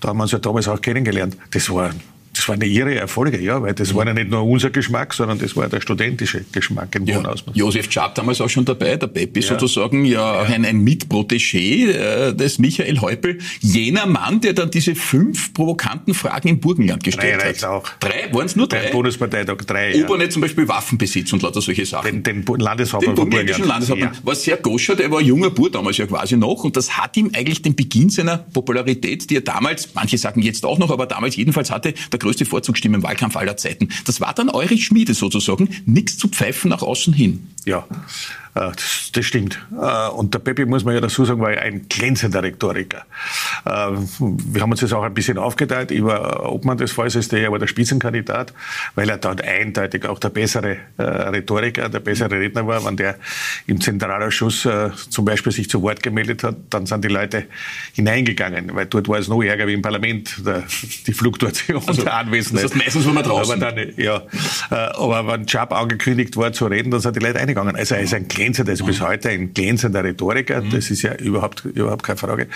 da 0.00 0.08
haben 0.08 0.18
wir 0.18 0.22
uns 0.22 0.32
ja 0.32 0.38
damals 0.38 0.68
auch 0.68 0.80
kennengelernt. 0.80 1.36
Das 1.50 1.68
war 1.70 1.90
das 2.34 2.48
waren 2.48 2.60
ihre 2.62 2.94
Erfolge, 2.94 3.38
ja, 3.40 3.60
weil 3.60 3.74
das 3.74 3.94
war 3.94 4.06
ja 4.06 4.14
nicht 4.14 4.30
nur 4.30 4.42
unser 4.42 4.70
Geschmack, 4.70 5.12
sondern 5.12 5.38
das 5.38 5.54
war 5.54 5.68
der 5.68 5.82
studentische 5.82 6.44
Geschmack 6.50 6.94
im 6.94 7.04
ja. 7.04 7.22
Josef 7.52 7.88
Czap 7.88 8.14
damals 8.14 8.40
auch 8.40 8.48
schon 8.48 8.64
dabei, 8.64 8.96
der 8.96 9.06
Peppi 9.08 9.40
ja. 9.40 9.48
sozusagen, 9.48 10.04
ja, 10.06 10.40
auch 10.40 10.48
ein, 10.48 10.64
ein 10.64 10.82
Mitprotégé 10.82 11.90
äh, 11.90 12.34
des 12.34 12.58
Michael 12.58 13.00
Häupl, 13.00 13.38
jener 13.60 14.06
Mann, 14.06 14.40
der 14.40 14.54
dann 14.54 14.70
diese 14.70 14.94
fünf 14.94 15.52
provokanten 15.52 16.14
Fragen 16.14 16.48
im 16.48 16.60
Burgenland 16.60 17.04
gestellt 17.04 17.42
drei 17.42 17.52
hat. 17.52 17.64
auch. 17.64 17.88
Drei? 18.00 18.32
Waren 18.32 18.46
es 18.46 18.56
nur 18.56 18.66
drei? 18.66 18.84
Beim 18.84 18.92
Bundesparteitag 18.92 19.58
drei, 19.66 19.94
ja. 19.94 20.04
Oberne 20.04 20.28
zum 20.30 20.40
Beispiel 20.40 20.66
Waffenbesitz 20.66 21.32
und 21.34 21.42
lauter 21.42 21.60
solche 21.60 21.84
Sachen. 21.84 22.22
Den, 22.22 22.44
den 22.44 22.58
Landeshauptmann 22.58 23.14
den 23.14 23.16
burgenländischen 23.16 23.66
Landeshauptmann. 23.66 24.14
Ja. 24.14 24.20
War 24.26 24.34
sehr 24.34 24.56
goscher, 24.56 24.96
der 24.96 25.10
war 25.10 25.18
ein 25.18 25.26
junger 25.26 25.50
Bur 25.50 25.70
damals 25.70 25.98
ja 25.98 26.06
quasi 26.06 26.36
noch 26.36 26.64
und 26.64 26.76
das 26.78 26.96
hat 26.96 27.14
ihm 27.18 27.30
eigentlich 27.34 27.60
den 27.60 27.76
Beginn 27.76 28.08
seiner 28.08 28.38
Popularität, 28.38 29.28
die 29.28 29.36
er 29.36 29.42
damals, 29.42 29.90
manche 29.94 30.16
sagen 30.16 30.40
jetzt 30.40 30.64
auch 30.64 30.78
noch, 30.78 30.90
aber 30.90 31.04
damals 31.04 31.36
jedenfalls 31.36 31.70
hatte, 31.70 31.92
der 32.10 32.21
größte 32.22 32.46
Vorzugsstimmen 32.46 33.02
Wahlkampf 33.02 33.36
aller 33.36 33.56
Zeiten. 33.56 33.88
Das 34.06 34.20
war 34.20 34.32
dann 34.32 34.48
eure 34.48 34.76
Schmiede 34.78 35.14
sozusagen, 35.14 35.68
nichts 35.84 36.16
zu 36.16 36.28
pfeifen 36.28 36.70
nach 36.70 36.82
außen 36.82 37.12
hin. 37.12 37.48
Ja, 37.64 37.86
das, 38.54 39.10
das, 39.12 39.24
stimmt. 39.24 39.58
Äh, 39.72 40.08
und 40.10 40.34
der 40.34 40.38
Peppi, 40.38 40.66
muss 40.66 40.84
man 40.84 40.94
ja 40.94 41.00
dazu 41.00 41.24
sagen, 41.24 41.40
war 41.40 41.48
ein 41.48 41.86
glänzender 41.88 42.42
Rhetoriker. 42.42 43.06
Äh, 43.64 43.70
wir 44.20 44.60
haben 44.60 44.70
uns 44.70 44.80
das 44.80 44.92
auch 44.92 45.02
ein 45.02 45.14
bisschen 45.14 45.38
aufgeteilt. 45.38 45.90
Ich 45.90 46.04
war 46.04 46.52
Obmann 46.52 46.76
des 46.76 46.92
VSSD, 46.92 47.42
er 47.42 47.50
war 47.50 47.58
der 47.58 47.66
Spitzenkandidat, 47.66 48.52
weil 48.94 49.08
er 49.08 49.16
dort 49.16 49.42
eindeutig 49.42 50.04
auch 50.06 50.18
der 50.18 50.28
bessere 50.28 50.76
Rhetoriker, 50.98 51.88
der 51.88 52.00
bessere 52.00 52.38
Redner 52.38 52.66
war. 52.66 52.84
Wenn 52.84 52.96
der 52.96 53.16
im 53.66 53.80
Zentralausschuss 53.80 54.68
zum 55.08 55.24
Beispiel 55.24 55.52
sich 55.52 55.70
zu 55.70 55.80
Wort 55.82 56.02
gemeldet 56.02 56.44
hat, 56.44 56.56
dann 56.70 56.86
sind 56.86 57.04
die 57.04 57.08
Leute 57.08 57.46
hineingegangen, 57.94 58.74
weil 58.74 58.86
dort 58.86 59.08
war 59.08 59.18
es 59.18 59.28
noch 59.28 59.42
ärger 59.42 59.66
wie 59.66 59.74
im 59.74 59.82
Parlament, 59.82 60.42
die 61.06 61.12
Fluktuation 61.12 61.82
also, 61.86 62.02
der 62.02 62.14
Anwesenheit. 62.14 62.64
Das 62.64 62.72
heißt, 62.72 62.84
meistens 62.84 63.06
war 63.06 63.14
man 63.14 63.24
draußen. 63.24 63.62
Aber, 63.62 63.72
dann, 63.72 63.92
ja, 63.96 64.22
aber 64.70 65.26
wenn 65.26 65.44
Job 65.46 65.72
angekündigt 65.72 66.36
war 66.36 66.52
zu 66.52 66.66
reden, 66.66 66.90
dann 66.90 67.00
sind 67.00 67.16
die 67.16 67.20
Leute 67.20 67.38
eingegangen. 67.38 67.76
Also 67.76 67.94
er 67.94 68.02
ist 68.02 68.14
ein 68.14 68.28
glänzender, 68.28 68.41
also 68.68 68.84
bis 68.84 69.00
heute 69.00 69.30
ein 69.30 69.54
glänzender 69.54 70.04
Rhetoriker, 70.04 70.60
mhm. 70.60 70.70
das 70.70 70.90
ist 70.90 71.02
ja 71.02 71.14
überhaupt, 71.14 71.64
überhaupt 71.64 72.02
keine 72.02 72.18
Frage. 72.18 72.48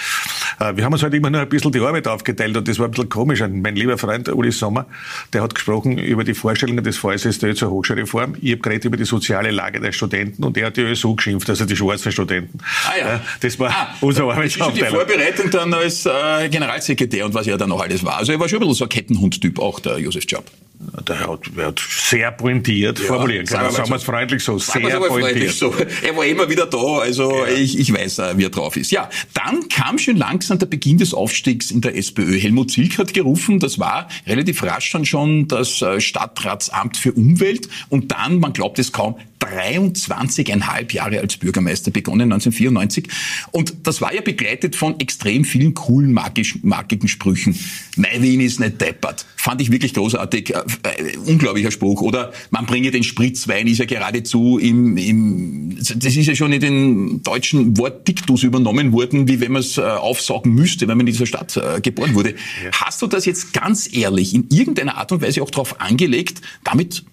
Äh, 0.60 0.76
wir 0.76 0.84
haben 0.84 0.92
uns 0.92 1.02
halt 1.02 1.14
immer 1.14 1.30
nur 1.30 1.40
ein 1.40 1.48
bisschen 1.48 1.72
die 1.72 1.80
Arbeit 1.80 2.08
aufgeteilt 2.08 2.56
und 2.56 2.66
das 2.66 2.78
war 2.78 2.86
ein 2.86 2.90
bisschen 2.90 3.08
komisch. 3.08 3.40
mein 3.40 3.76
lieber 3.76 3.98
Freund 3.98 4.28
Uli 4.28 4.52
Sommer, 4.52 4.86
der 5.32 5.42
hat 5.42 5.54
gesprochen 5.54 5.98
über 5.98 6.24
die 6.24 6.34
Vorstellungen 6.34 6.84
des 6.84 6.98
VSSD 6.98 7.54
zur 7.54 7.70
Hochschulreform. 7.70 8.36
Ich 8.40 8.52
habe 8.52 8.62
geredet 8.62 8.84
über 8.84 8.96
die 8.96 9.04
soziale 9.04 9.50
Lage 9.50 9.80
der 9.80 9.92
Studenten 9.92 10.44
und 10.44 10.56
er 10.56 10.66
hat 10.66 10.76
die 10.76 10.82
ÖSU 10.82 11.14
geschimpft, 11.14 11.48
also 11.48 11.64
die 11.64 11.76
schwarzen 11.76 12.12
Studenten. 12.12 12.58
Ah 12.86 12.98
ja. 12.98 13.20
Das 13.40 13.58
war 13.58 13.70
ah, 13.70 13.94
unsere 14.00 14.32
Arbeitsaufteilung. 14.32 14.88
Die 14.90 14.94
Vorbereitung 14.94 15.50
dann 15.50 15.74
als 15.74 16.06
äh, 16.06 16.48
Generalsekretär 16.48 17.24
und 17.26 17.34
was 17.34 17.46
er 17.46 17.56
dann 17.58 17.68
noch 17.68 17.80
alles 17.80 18.04
war. 18.04 18.18
Also 18.18 18.32
er 18.32 18.40
war 18.40 18.48
schon 18.48 18.58
ein 18.58 18.60
bisschen 18.60 18.74
so 18.74 18.84
ein 18.84 18.88
Kettenhund-Typ, 18.88 19.58
auch 19.58 19.80
der 19.80 19.98
Josef 19.98 20.24
Job. 20.26 20.44
Der 20.78 21.20
hat, 21.20 21.40
er 21.56 21.66
hat 21.66 21.80
sehr 21.80 22.30
pointiert 22.32 22.98
ja, 22.98 23.06
formulieren 23.06 23.46
können. 23.46 23.70
Sagen 23.70 23.88
wir 23.88 23.96
es 23.96 24.04
freundlich 24.04 24.44
so, 24.44 24.58
sehr 24.58 25.00
pointiert. 25.00 25.52
So. 25.52 25.74
Er 26.02 26.16
war 26.16 26.26
immer 26.26 26.48
wieder 26.50 26.66
da, 26.66 26.98
also 26.98 27.44
ja. 27.44 27.52
ich, 27.52 27.78
ich 27.78 27.92
weiß, 27.92 28.18
wie 28.36 28.44
er 28.44 28.50
drauf 28.50 28.76
ist. 28.76 28.90
Ja, 28.90 29.08
dann 29.32 29.68
kam 29.68 29.98
schon 29.98 30.16
langsam 30.16 30.58
der 30.58 30.66
Beginn 30.66 30.98
des 30.98 31.14
Aufstiegs 31.14 31.70
in 31.70 31.80
der 31.80 31.96
SPÖ. 31.96 32.38
Helmut 32.38 32.70
Zilk 32.70 32.98
hat 32.98 33.14
gerufen, 33.14 33.58
das 33.58 33.78
war 33.78 34.08
relativ 34.26 34.62
rasch 34.62 34.90
dann 34.92 35.06
schon 35.06 35.48
das 35.48 35.80
äh, 35.80 36.00
Stadtratsamt 36.00 36.96
für 36.96 37.12
Umwelt 37.12 37.68
und 37.88 38.12
dann, 38.12 38.38
man 38.38 38.52
glaubt 38.52 38.78
es 38.78 38.92
kaum, 38.92 39.16
23,5 39.40 40.92
Jahre 40.92 41.20
als 41.20 41.36
Bürgermeister 41.36 41.90
begonnen, 41.90 42.32
1994. 42.32 43.08
Und 43.52 43.74
das 43.84 44.00
war 44.00 44.14
ja 44.14 44.20
begleitet 44.20 44.76
von 44.76 44.98
extrem 45.00 45.44
vielen 45.44 45.74
coolen, 45.74 46.12
magisch, 46.12 46.58
markigen 46.62 47.08
Sprüchen. 47.08 47.58
Mein 47.96 48.22
Wien 48.22 48.40
ist 48.40 48.60
nicht 48.60 48.80
deppert. 48.80 49.26
Fand 49.36 49.60
ich 49.60 49.70
wirklich 49.70 49.94
großartig. 49.94 50.54
Äh, 50.54 50.62
äh, 50.82 51.16
unglaublicher 51.18 51.70
Spruch. 51.70 52.02
Oder 52.02 52.32
man 52.50 52.66
bringe 52.66 52.90
den 52.90 53.02
Spritzwein, 53.02 53.66
ist 53.66 53.78
ja 53.78 53.84
geradezu 53.84 54.58
im, 54.58 54.96
im, 54.96 55.76
das 55.76 56.16
ist 56.16 56.26
ja 56.26 56.34
schon 56.34 56.52
in 56.52 56.60
den 56.60 57.22
deutschen 57.22 57.76
Wortdiktus 57.78 58.42
übernommen 58.42 58.92
worden, 58.92 59.28
wie 59.28 59.40
wenn 59.40 59.52
man 59.52 59.60
es 59.60 59.78
äh, 59.78 59.82
aufsaugen 59.82 60.54
müsste, 60.54 60.88
wenn 60.88 60.96
man 60.96 61.06
in 61.06 61.12
dieser 61.12 61.26
Stadt 61.26 61.56
äh, 61.56 61.80
geboren 61.80 62.14
wurde. 62.14 62.30
Ja. 62.64 62.70
Hast 62.72 63.02
du 63.02 63.06
das 63.06 63.24
jetzt 63.26 63.52
ganz 63.52 63.92
ehrlich 63.92 64.34
in 64.34 64.48
irgendeiner 64.50 64.96
Art 64.96 65.12
und 65.12 65.22
Weise 65.22 65.42
auch 65.42 65.50
darauf 65.50 65.80
angelegt, 65.80 66.40
damit 66.64 67.04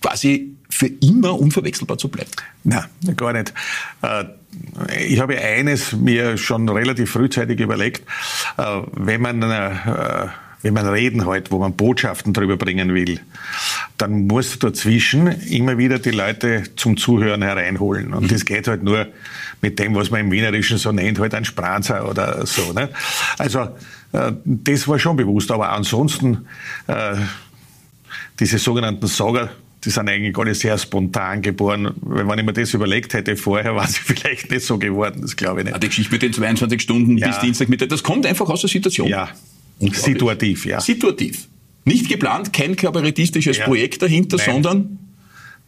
quasi 0.00 0.56
für 0.68 0.86
immer 0.86 1.38
unverwechselbar 1.38 1.98
zu 1.98 2.08
bleiben? 2.08 2.30
Nein, 2.64 2.84
gar 3.16 3.32
nicht. 3.32 3.52
Äh, 4.02 4.24
ich 5.06 5.20
habe 5.20 5.38
eines 5.38 5.92
mir 5.92 6.36
schon 6.36 6.68
relativ 6.68 7.12
frühzeitig 7.12 7.60
überlegt, 7.60 8.02
äh, 8.56 8.82
wenn 8.92 9.20
man 9.20 9.42
äh, 9.42 10.28
wenn 10.62 10.74
man 10.74 10.86
Reden 10.86 11.24
halt, 11.24 11.50
wo 11.50 11.58
man 11.58 11.74
Botschaften 11.74 12.34
darüber 12.34 12.58
bringen 12.58 12.92
will, 12.92 13.20
dann 13.96 14.26
muss 14.26 14.58
dazwischen 14.58 15.28
immer 15.28 15.78
wieder 15.78 15.98
die 15.98 16.10
Leute 16.10 16.64
zum 16.76 16.98
Zuhören 16.98 17.40
hereinholen. 17.40 18.12
Und 18.12 18.24
mhm. 18.24 18.28
das 18.28 18.44
geht 18.44 18.68
halt 18.68 18.82
nur 18.82 19.06
mit 19.62 19.78
dem, 19.78 19.94
was 19.94 20.10
man 20.10 20.20
im 20.20 20.30
Wienerischen 20.30 20.76
so 20.76 20.92
nennt, 20.92 21.18
halt 21.18 21.34
ein 21.34 21.46
Spranzer 21.46 22.06
oder 22.06 22.44
so. 22.46 22.74
Ne? 22.74 22.90
Also 23.38 23.68
das 24.44 24.86
war 24.86 24.98
schon 24.98 25.16
bewusst. 25.16 25.50
Aber 25.50 25.70
ansonsten 25.72 26.46
diese 28.38 28.58
sogenannten 28.58 29.06
Sager, 29.06 29.50
die 29.84 29.90
sind 29.90 30.08
eigentlich 30.08 30.36
alle 30.36 30.54
sehr 30.54 30.76
spontan 30.78 31.42
geboren. 31.42 31.94
Wenn 32.02 32.38
ich 32.38 32.44
mir 32.44 32.52
das 32.52 32.74
überlegt 32.74 33.14
hätte 33.14 33.36
vorher, 33.36 33.74
war 33.76 33.86
sie 33.86 34.00
vielleicht 34.00 34.50
nicht 34.50 34.64
so 34.64 34.78
geworden, 34.78 35.22
das 35.22 35.36
glaube 35.36 35.60
ich 35.60 35.66
nicht. 35.66 35.74
Ah, 35.74 35.78
die 35.78 35.88
Geschichte 35.88 36.12
mit 36.12 36.22
den 36.22 36.32
22 36.32 36.80
Stunden 36.80 37.18
ja. 37.18 37.28
bis 37.28 37.38
Dienstagmittag, 37.38 37.88
das 37.88 38.02
kommt 38.02 38.26
einfach 38.26 38.48
aus 38.48 38.60
der 38.60 38.70
Situation. 38.70 39.08
Ja, 39.08 39.30
situativ, 39.78 40.66
ja. 40.66 40.80
Situativ. 40.80 41.48
Nicht 41.84 42.08
geplant, 42.08 42.52
kein 42.52 42.76
kabarettistisches 42.76 43.58
ja. 43.58 43.64
Projekt 43.64 44.02
dahinter, 44.02 44.36
Nein. 44.36 44.46
sondern 44.46 44.98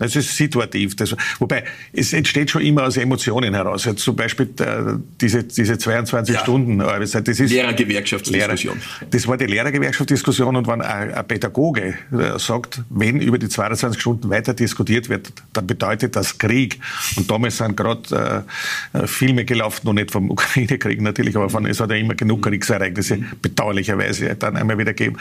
das 0.03 0.17
ist 0.17 0.37
situativ. 0.37 0.97
Das, 0.97 1.15
wobei, 1.39 1.65
es 1.93 2.13
entsteht 2.13 2.51
schon 2.51 2.63
immer 2.63 2.85
aus 2.85 2.97
Emotionen 2.97 3.55
heraus. 3.55 3.85
Jetzt 3.85 4.01
zum 4.01 4.17
Beispiel 4.17 4.49
äh, 4.59 4.99
diese, 5.21 5.45
diese 5.45 5.79
22 5.79 6.35
ja. 6.35 6.41
Stunden 6.41 6.81
Arbeitszeit. 6.81 7.29
Das 7.29 7.39
ist 7.39 7.53
Lehrergewerkschaftsdiskussion. 7.53 8.75
Lehrer, 8.77 9.09
das 9.11 9.27
war 9.29 9.37
die 9.37 9.47
Lehrergewerkschaftsdiskussion 9.47 10.57
und 10.57 10.67
wenn 10.67 10.81
ein, 10.83 11.15
ein 11.15 11.29
Pädagoge 11.29 11.95
äh, 12.13 12.39
sagt, 12.39 12.83
wenn 12.91 13.21
über 13.21 13.39
die 13.39 13.49
22 13.49 14.01
Stunden 14.01 14.29
weiter 14.29 14.55
diskutiert 14.55 15.09
wird, 15.09 15.33
dann 15.53 15.67
bedeutet 15.67 16.17
das 16.17 16.37
Krieg. 16.39 16.81
Und 17.17 17.31
damals 17.31 17.59
sind 17.59 17.77
gerade 17.77 18.45
äh, 18.93 19.07
Filme 19.07 19.45
gelaufen, 19.45 19.87
noch 19.87 19.93
nicht 19.93 20.11
vom 20.11 20.31
Ukraine-Krieg 20.33 21.01
natürlich, 21.01 21.37
aber 21.37 21.49
von, 21.49 21.67
es 21.67 21.79
hat 21.81 21.91
ja 21.91 21.97
immer 21.97 22.15
genug 22.15 22.43
Kriegsereignisse 22.43 23.19
bedauerlicherweise 23.41 24.35
dann 24.35 24.57
einmal 24.57 24.79
wieder 24.79 24.95
gegeben. 24.95 25.17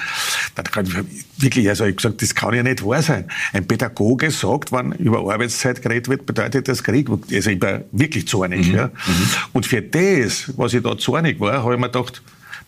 Dann 0.56 0.66
kann 0.66 0.86
ich 0.86 1.44
wirklich, 1.44 1.70
also 1.70 1.84
ich 1.84 1.90
habe 1.90 1.96
gesagt, 1.96 2.22
das 2.22 2.34
kann 2.34 2.54
ja 2.54 2.64
nicht 2.64 2.84
wahr 2.84 3.02
sein. 3.02 3.26
Ein 3.54 3.68
Pädagoge 3.68 4.32
sagt, 4.32 4.71
wenn 4.72 4.92
über 4.94 5.20
Arbeitszeit 5.20 5.82
geredet 5.82 6.10
wird, 6.10 6.25
bedeutet 6.25 6.68
das 6.68 6.84
Krieg. 6.84 7.10
Also 7.10 7.50
ich 7.50 7.62
war 7.62 7.82
wirklich 7.92 8.28
zornig. 8.28 8.68
Mhm. 8.68 8.75
Ja. 8.75 8.88
Mhm. 8.88 9.28
Und 9.54 9.66
für 9.66 9.82
das, 9.82 10.51
was 10.58 10.74
ich 10.74 10.84
da 10.84 10.98
zornig 10.98 11.40
war, 11.40 11.63
habe 11.63 11.74
ich 11.74 11.80
mir 11.80 11.90
gedacht, 11.90 12.22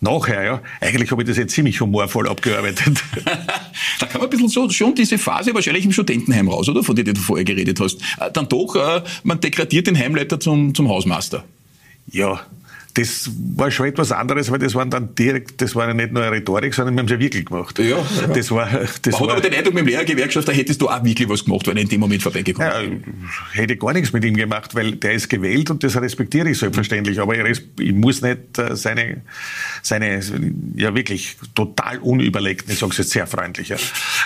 nachher, 0.03 0.43
ja, 0.43 0.61
eigentlich 0.81 1.09
habe 1.11 1.23
ich 1.23 1.27
das 1.27 1.37
jetzt 1.37 1.53
ziemlich 1.53 1.79
humorvoll 1.79 2.27
abgearbeitet. 2.27 3.03
da 3.99 4.05
kann 4.05 4.21
man 4.21 4.23
ein 4.23 4.29
bisschen 4.29 4.49
so, 4.49 4.69
schon 4.69 4.93
diese 4.93 5.17
Phase 5.17 5.53
wahrscheinlich 5.53 5.85
im 5.85 5.91
Studentenheim 5.91 6.49
raus, 6.49 6.69
oder? 6.69 6.83
Von 6.83 6.95
der 6.95 7.05
du 7.05 7.15
vorher 7.15 7.45
geredet 7.45 7.79
hast. 7.79 8.01
Äh, 8.19 8.29
dann 8.31 8.47
doch, 8.49 8.75
äh, 8.75 9.01
man 9.23 9.39
degradiert 9.39 9.87
den 9.87 9.97
Heimleiter 9.97 10.39
zum, 10.39 10.75
zum 10.75 10.89
Hausmeister. 10.89 11.43
Ja, 12.11 12.41
das 12.95 13.31
war 13.55 13.71
schon 13.71 13.87
etwas 13.87 14.11
anderes, 14.11 14.51
weil 14.51 14.59
das 14.59 14.75
waren 14.75 14.89
dann 14.91 15.15
direkt, 15.15 15.61
das 15.61 15.75
war 15.75 15.87
ja 15.87 15.93
nicht 15.95 16.11
nur 16.11 16.21
eine 16.21 16.31
Rhetorik, 16.31 16.73
sondern 16.73 16.93
wir 16.93 16.99
haben 16.99 17.05
es 17.07 17.11
ja 17.11 17.19
wirklich 17.19 17.45
gemacht. 17.45 17.79
Ja, 17.79 17.85
ja. 17.85 18.03
Das 18.33 18.51
war, 18.51 18.67
das 18.67 19.13
Man 19.13 19.13
war, 19.13 19.21
hat 19.21 19.29
aber 19.37 19.41
den 19.41 19.53
Eindruck, 19.53 19.73
mit 19.73 19.85
dem 19.85 19.87
Lehrergewerkschaft, 19.87 20.47
da 20.47 20.51
hättest 20.51 20.79
du 20.79 20.89
auch 20.89 21.03
wirklich 21.03 21.27
was 21.27 21.43
gemacht, 21.43 21.65
wenn 21.65 21.77
er 21.77 21.83
in 21.83 21.89
dem 21.89 21.99
Moment 21.99 22.21
vorbeigekommen. 22.21 23.03
Ja, 23.53 23.59
hätte 23.59 23.77
gar 23.77 23.93
nichts 23.93 24.13
mit 24.13 24.23
ihm 24.23 24.35
gemacht, 24.35 24.75
weil 24.75 24.95
der 24.95 25.13
ist 25.13 25.27
gewählt 25.27 25.71
und 25.71 25.83
das 25.83 25.95
respektiere 25.99 26.49
ich 26.49 26.59
selbstverständlich. 26.59 27.19
Aber 27.19 27.35
ich, 27.35 27.61
ich 27.79 27.93
muss 27.93 28.21
nicht 28.21 28.59
äh, 28.59 28.75
seine, 28.75 29.21
seine, 29.81 30.21
ja 30.75 30.93
wirklich 30.93 31.37
total 31.55 31.97
unüberlegten, 31.97 32.73
ich 32.73 32.79
sage 32.79 32.91
es 32.91 32.99
jetzt 32.99 33.09
sehr 33.09 33.25
freundlich, 33.25 33.69
ja, 33.69 33.77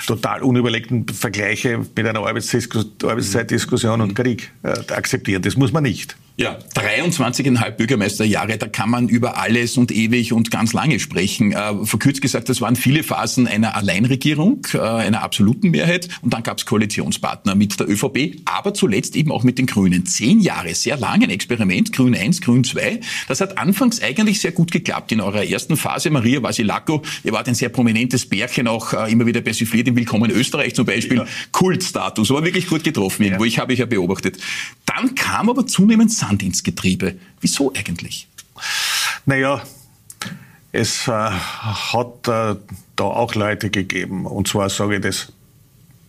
total 0.05 0.41
unüberlegten 0.41 1.07
Vergleiche 1.07 1.77
mit 1.77 2.05
einer 2.05 2.19
Arbeitszeitdiskussion 2.19 4.01
und 4.01 4.13
Krieg 4.13 4.51
äh, 4.63 4.69
akzeptieren. 4.93 5.41
Das 5.41 5.55
muss 5.55 5.71
man 5.71 5.83
nicht. 5.83 6.17
Ja, 6.39 6.56
23,5 6.75 7.72
Bürgermeisterjahre, 7.72 8.60
da 8.60 8.67
kann 8.67 8.91
man 8.91 9.10
über 9.10 9.39
alles 9.39 9.75
und 9.75 9.91
ewig 9.91 10.34
und 10.34 10.51
ganz 10.51 10.72
lange 10.72 11.00
sprechen. 11.00 11.51
Äh, 11.51 11.84
verkürzt 11.84 12.22
gesagt, 12.22 12.48
das 12.48 12.62
waren 12.62 12.75
viele 12.75 13.01
Phasen 13.01 13.48
einer 13.48 13.75
Alleinregierung, 13.75 14.67
äh, 14.75 14.77
einer 14.77 15.24
absoluten 15.24 15.72
Mehrheit 15.72 16.10
und 16.22 16.36
dann 16.36 16.44
gab 16.44 16.60
es 16.60 16.67
Koalitionspartner 16.67 17.56
mit 17.56 17.79
der 17.79 17.89
ÖVP, 17.89 18.41
aber 18.46 18.75
zuletzt 18.75 19.15
eben 19.15 19.32
auch 19.32 19.41
mit 19.41 19.58
den 19.58 19.65
Grünen. 19.65 20.06
Zehn 20.06 20.39
Jahre, 20.39 20.75
sehr 20.75 20.96
lang 20.96 21.24
ein 21.24 21.32
Experiment, 21.32 21.91
Grün 21.91 22.13
1, 22.13 22.41
Grün 22.41 22.63
2. 22.63 23.00
Das 23.27 23.41
hat 23.41 23.58
anfangs 23.58 24.00
eigentlich 24.03 24.39
sehr 24.39 24.51
gut 24.51 24.72
geklappt. 24.72 25.12
In 25.12 25.22
eurer 25.22 25.44
ersten 25.44 25.75
Phase, 25.75 26.12
Maria 26.12 26.44
Vasilako, 26.44 27.01
ihr 27.24 27.32
wart 27.32 27.48
ein 27.48 27.56
sehr 27.56 27.70
prominentes 27.70 28.27
Bärchen, 28.27 28.67
auch 28.67 28.94
äh, 28.94 29.12
immer 29.12 29.25
wieder 29.25 29.41
persifliert 29.41 29.88
im 29.88 29.96
Willkommen 29.96 30.29
Österreich 30.29 30.75
zum 30.75 30.86
Beispiel. 30.86 31.17
Ja. 31.17 31.25
Kultstatus, 31.51 32.29
war 32.29 32.46
wirklich 32.46 32.67
gut 32.67 32.84
getroffen 32.84 33.24
irgendwo, 33.24 33.44
ja. 33.44 33.48
ich 33.48 33.58
habe 33.58 33.74
ich 33.74 33.79
ja 33.79 33.88
beobachtet. 33.88 34.38
Dann 34.86 35.15
kam 35.15 35.50
aber 35.50 35.65
zunehmend 35.65 36.12
Sand 36.27 36.43
ins 36.43 36.63
Getriebe. 36.63 37.15
Wieso 37.41 37.74
eigentlich? 37.74 38.27
Naja, 39.25 39.62
es 40.72 41.07
äh, 41.07 41.12
hat 41.12 42.27
äh, 42.27 42.55
da 42.96 43.03
auch 43.03 43.36
Leute 43.36 43.69
gegeben, 43.69 44.25
und 44.25 44.48
zwar 44.48 44.69
sage 44.69 44.96
ich 44.96 45.01
das 45.01 45.31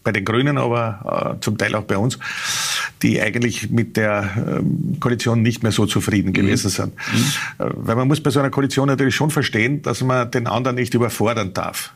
bei 0.04 0.12
den 0.12 0.24
Grünen, 0.24 0.58
aber 0.58 1.36
äh, 1.36 1.40
zum 1.44 1.58
Teil 1.58 1.74
auch 1.74 1.84
bei 1.84 1.98
uns, 1.98 2.18
die 3.02 3.20
eigentlich 3.20 3.70
mit 3.70 3.96
der 3.96 4.30
ähm, 4.36 4.96
Koalition 5.00 5.42
nicht 5.42 5.62
mehr 5.62 5.72
so 5.72 5.86
zufrieden 5.86 6.32
gewesen 6.32 6.68
mhm. 6.68 6.70
sind. 6.70 6.94
Mhm. 6.94 7.66
Äh, 7.66 7.70
weil 7.74 7.96
man 7.96 8.08
muss 8.08 8.22
bei 8.22 8.30
so 8.30 8.40
einer 8.40 8.50
Koalition 8.50 8.88
natürlich 8.88 9.14
schon 9.14 9.30
verstehen, 9.30 9.82
dass 9.82 10.02
man 10.02 10.30
den 10.30 10.46
anderen 10.46 10.76
nicht 10.76 10.94
überfordern 10.94 11.52
darf 11.52 11.92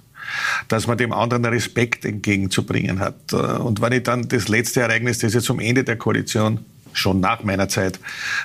dass 0.69 0.87
man 0.87 0.97
dem 0.97 1.13
anderen 1.13 1.45
Respekt 1.45 2.07
entgegenzubringen 2.07 3.01
hat. 3.01 3.17
Äh, 3.33 3.37
und 3.37 3.83
wenn 3.83 3.93
ich 3.93 4.05
dann 4.05 4.29
das 4.29 4.49
letzte 4.49 4.81
Ereignis, 4.81 5.19
das 5.19 5.35
jetzt 5.35 5.45
zum 5.45 5.61
Ende 5.61 5.85
der 5.85 5.97
Koalition 5.97 6.61
schon 6.93 7.21
nach 7.21 7.43
meiner 7.43 7.69
Zeit 7.69 7.99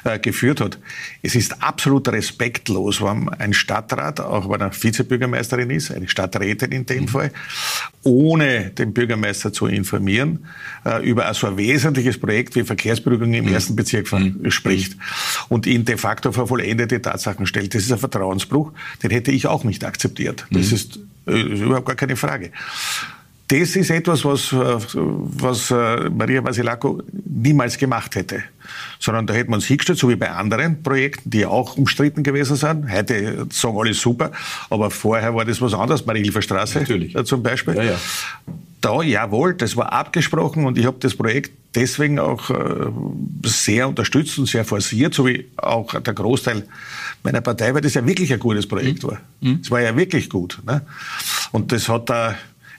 äh, 0.04 0.20
geführt 0.20 0.62
hat. 0.62 0.78
Es 1.22 1.36
ist 1.36 1.62
absolut 1.62 2.08
respektlos, 2.08 3.02
wenn 3.02 3.30
ein 3.30 3.54
Stadtrat, 3.54 4.20
auch 4.20 4.50
wenn 4.50 4.62
er 4.62 4.72
Vizebürgermeisterin 4.72 5.70
ist, 5.70 5.92
eine 5.92 6.08
Stadträtin 6.08 6.72
in 6.72 6.86
dem 6.86 7.04
mhm. 7.04 7.08
Fall, 7.08 7.32
ohne 8.04 8.70
den 8.70 8.94
Bürgermeister 8.94 9.52
zu 9.52 9.68
informieren, 9.68 10.46
äh, 10.86 11.04
über 11.08 11.34
so 11.34 11.48
ein 11.48 11.58
wesentliches 11.58 12.20
Projekt 12.20 12.56
wie 12.56 12.64
Verkehrsberuhigung 12.64 13.34
im 13.34 13.46
mhm. 13.46 13.54
ersten 13.54 13.76
Bezirk 13.76 14.12
mhm. 14.12 14.50
spricht 14.50 14.98
und 15.50 15.66
ihn 15.68 15.86
de 15.86 15.98
facto 15.98 16.32
vor 16.32 16.48
vollendete 16.48 17.02
Tatsachen 17.02 17.46
stellt. 17.46 17.74
Das 17.74 17.84
ist 17.84 17.92
ein 17.92 18.00
Vertrauensbruch, 18.00 18.72
den 19.04 19.12
hätte 19.12 19.32
ich 19.32 19.48
auch 19.48 19.64
nicht 19.64 19.84
akzeptiert. 19.84 20.46
Das 20.52 20.68
mhm. 20.68 20.76
ist 20.76 21.00
äh, 21.28 21.42
überhaupt 21.42 21.88
gar 21.88 21.96
keine 21.96 22.16
Frage. 22.16 22.52
Das 23.48 23.78
ist 23.78 23.90
etwas, 23.90 24.26
was, 24.26 24.52
äh, 24.52 24.58
was 24.94 25.72
äh, 25.72 26.10
Maria 26.10 26.44
Vasilako 26.44 27.02
niemals 27.26 27.78
gemacht 27.78 28.16
hätte. 28.16 28.44
Sondern 29.00 29.26
da 29.26 29.34
hätte 29.34 29.50
man 29.50 29.60
es 29.60 29.66
hingestellt, 29.66 30.00
so 30.00 30.10
wie 30.10 30.18
bei 30.18 30.30
anderen 30.30 30.84
Projekten, 30.84 31.30
die 31.30 31.46
auch 31.46 31.78
umstritten 31.78 32.24
gewesen 32.24 32.58
sind. 32.58 32.92
Heute 32.92 33.48
sagen 33.50 33.78
alle 33.78 33.94
super, 33.94 34.32
aber 34.70 34.92
vorher 34.92 35.34
war 35.34 35.46
das 35.46 35.62
was 35.62 35.74
anderes, 35.74 36.06
Marie-Hilfer 36.06 36.42
Straße 36.42 36.80
Natürlich. 36.80 37.16
Äh, 37.16 37.24
zum 37.24 37.42
Beispiel. 37.42 37.76
Ja, 37.76 37.84
ja. 37.84 37.96
Da, 38.82 39.02
jawohl, 39.02 39.54
das 39.54 39.78
war 39.78 39.94
abgesprochen 39.94 40.66
und 40.66 40.78
ich 40.78 40.86
habe 40.86 40.98
das 41.00 41.16
Projekt 41.16 41.52
deswegen 41.74 42.20
auch 42.20 42.52
sehr 43.44 43.88
unterstützt 43.88 44.38
und 44.38 44.48
sehr 44.48 44.66
forciert, 44.66 45.16
so 45.16 45.26
wie 45.26 45.48
auch 45.58 46.00
der 46.00 46.14
Großteil 46.14 46.64
meiner 47.24 47.42
Partei, 47.42 47.74
weil 47.74 47.82
das 47.82 47.96
ja 47.96 48.06
wirklich 48.06 48.32
ein 48.32 48.40
gutes 48.40 48.68
Projekt 48.68 49.04
mhm. 49.04 49.08
war. 49.08 49.22
Mhm. 49.42 49.60
Es 49.62 49.72
war 49.72 49.82
ja 49.82 49.96
wirklich 49.96 50.30
gut. 50.30 50.60
Ne? 50.66 50.84
Und 51.52 51.72
das 51.72 51.90
hat 51.90 52.10
da 52.10 52.36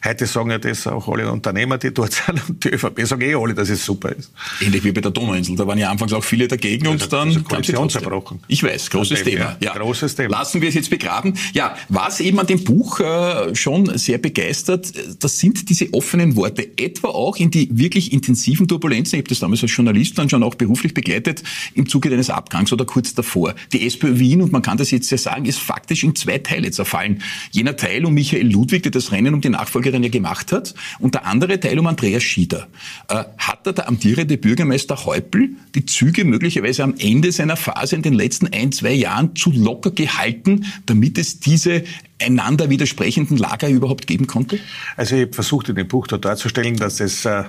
Heute 0.09 0.25
sagen 0.25 0.51
ja 0.51 0.59
das 0.59 0.87
auch 0.87 1.07
alle 1.09 1.31
Unternehmer, 1.31 1.77
die 1.77 1.93
dort 1.93 2.13
sind 2.27 2.41
und 2.49 2.65
die 2.65 2.71
ÖVP 2.71 3.07
sagen 3.07 3.21
eh 3.21 3.35
alle, 3.35 3.53
dass 3.53 3.69
es 3.69 3.85
super 3.85 4.11
ist. 4.11 4.33
Ähnlich 4.61 4.83
wie 4.83 4.93
bei 4.93 5.03
der 5.03 5.11
Donauinsel. 5.11 5.55
Da 5.55 5.67
waren 5.67 5.77
ja 5.77 5.91
anfangs 5.91 6.15
auch 6.15 6.25
viele 6.25 6.49
dagegen 6.49 6.87
und 6.87 7.03
also, 7.03 7.09
dann... 7.09 7.45
Koalition 7.45 7.91
zerbrochen. 7.91 8.41
Ich 8.49 8.63
weiß, 8.63 8.89
großes 8.89 9.23
Thema. 9.23 9.57
Ja. 9.61 9.75
Großes 9.75 10.17
Thema. 10.17 10.31
Lassen 10.31 10.63
wir 10.63 10.71
es 10.71 10.75
jetzt 10.75 10.89
begraben. 10.89 11.35
Ja, 11.53 11.77
was 11.91 12.21
eben 12.21 12.39
an 12.41 12.47
dem 12.47 12.65
Buch 12.65 13.01
äh, 13.01 13.55
schon 13.55 13.99
sehr 13.99 14.17
begeistert, 14.17 14.93
das 15.23 15.39
sind 15.39 15.69
diese 15.69 15.93
offenen 15.93 16.37
Worte. 16.37 16.79
Etwa 16.79 17.09
auch 17.09 17.37
in 17.37 17.51
die 17.51 17.69
wirklich 17.77 18.13
intensiven 18.13 18.67
Turbulenzen. 18.67 19.19
Ich 19.19 19.25
habe 19.25 19.29
das 19.29 19.41
damals 19.41 19.63
als 19.63 19.77
Journalist 19.77 20.17
dann 20.17 20.31
schon 20.31 20.43
auch 20.43 20.55
beruflich 20.55 20.95
begleitet 20.95 21.43
im 21.75 21.87
Zuge 21.87 22.09
deines 22.09 22.31
Abgangs 22.31 22.73
oder 22.73 22.87
kurz 22.87 23.15
davor. 23.15 23.55
Die 23.75 23.87
SPÖ 23.87 24.19
Wien, 24.19 24.41
und 24.41 24.53
man 24.53 24.63
kann 24.63 24.79
das 24.79 24.91
jetzt 24.91 25.11
ja 25.11 25.19
sagen, 25.19 25.45
ist 25.45 25.59
faktisch 25.59 26.03
in 26.03 26.15
zwei 26.15 26.39
Teile 26.39 26.71
zerfallen. 26.71 27.23
Jener 27.51 27.77
Teil 27.77 28.07
um 28.07 28.15
Michael 28.15 28.51
Ludwig, 28.51 28.85
der 28.85 28.93
das 28.93 29.13
Rennen 29.13 29.35
um 29.35 29.43
die 29.43 29.51
Nachfolge 29.51 29.98
Dann 29.99 30.05
ja 30.05 30.11
gemacht 30.11 30.53
hat. 30.53 30.75
Und 31.01 31.15
der 31.15 31.27
andere 31.27 31.59
Teil 31.59 31.79
um 31.79 31.87
Andreas 31.89 32.23
Schieder. 32.23 32.69
Äh, 33.09 33.25
hat 33.37 33.67
da 33.67 33.73
der 33.73 33.89
amtierende 33.89 34.39
Bürgermeister 34.39 35.05
Häupl 35.05 35.51
die 35.75 35.87
Züge 35.87 36.25
möglicherweise 36.25 36.85
am 36.85 36.95
Ende 36.99 37.33
seiner 37.33 37.57
Phase 37.57 37.97
in 37.97 38.03
den 38.03 38.15
letzten 38.15 38.47
ein, 38.53 38.71
zwei 38.71 38.93
Jahren 38.93 39.35
zu 39.35 39.51
locker 39.51 39.91
gehalten, 39.91 40.67
damit 40.87 41.19
es 41.19 41.41
diese 41.41 41.83
einander 42.21 42.71
widersprechenden 42.71 43.37
Lager 43.37 43.69
überhaupt 43.69 44.07
geben 44.07 44.27
konnte? 44.27 44.61
Also 44.97 45.17
ich 45.17 45.23
habe 45.23 45.33
versucht 45.33 45.69
in 45.69 45.75
dem 45.75 45.89
Buch 45.89 46.07
da 46.07 46.19
darzustellen, 46.19 46.77
dass 46.77 47.01
es 47.01 47.25
äh, 47.25 47.45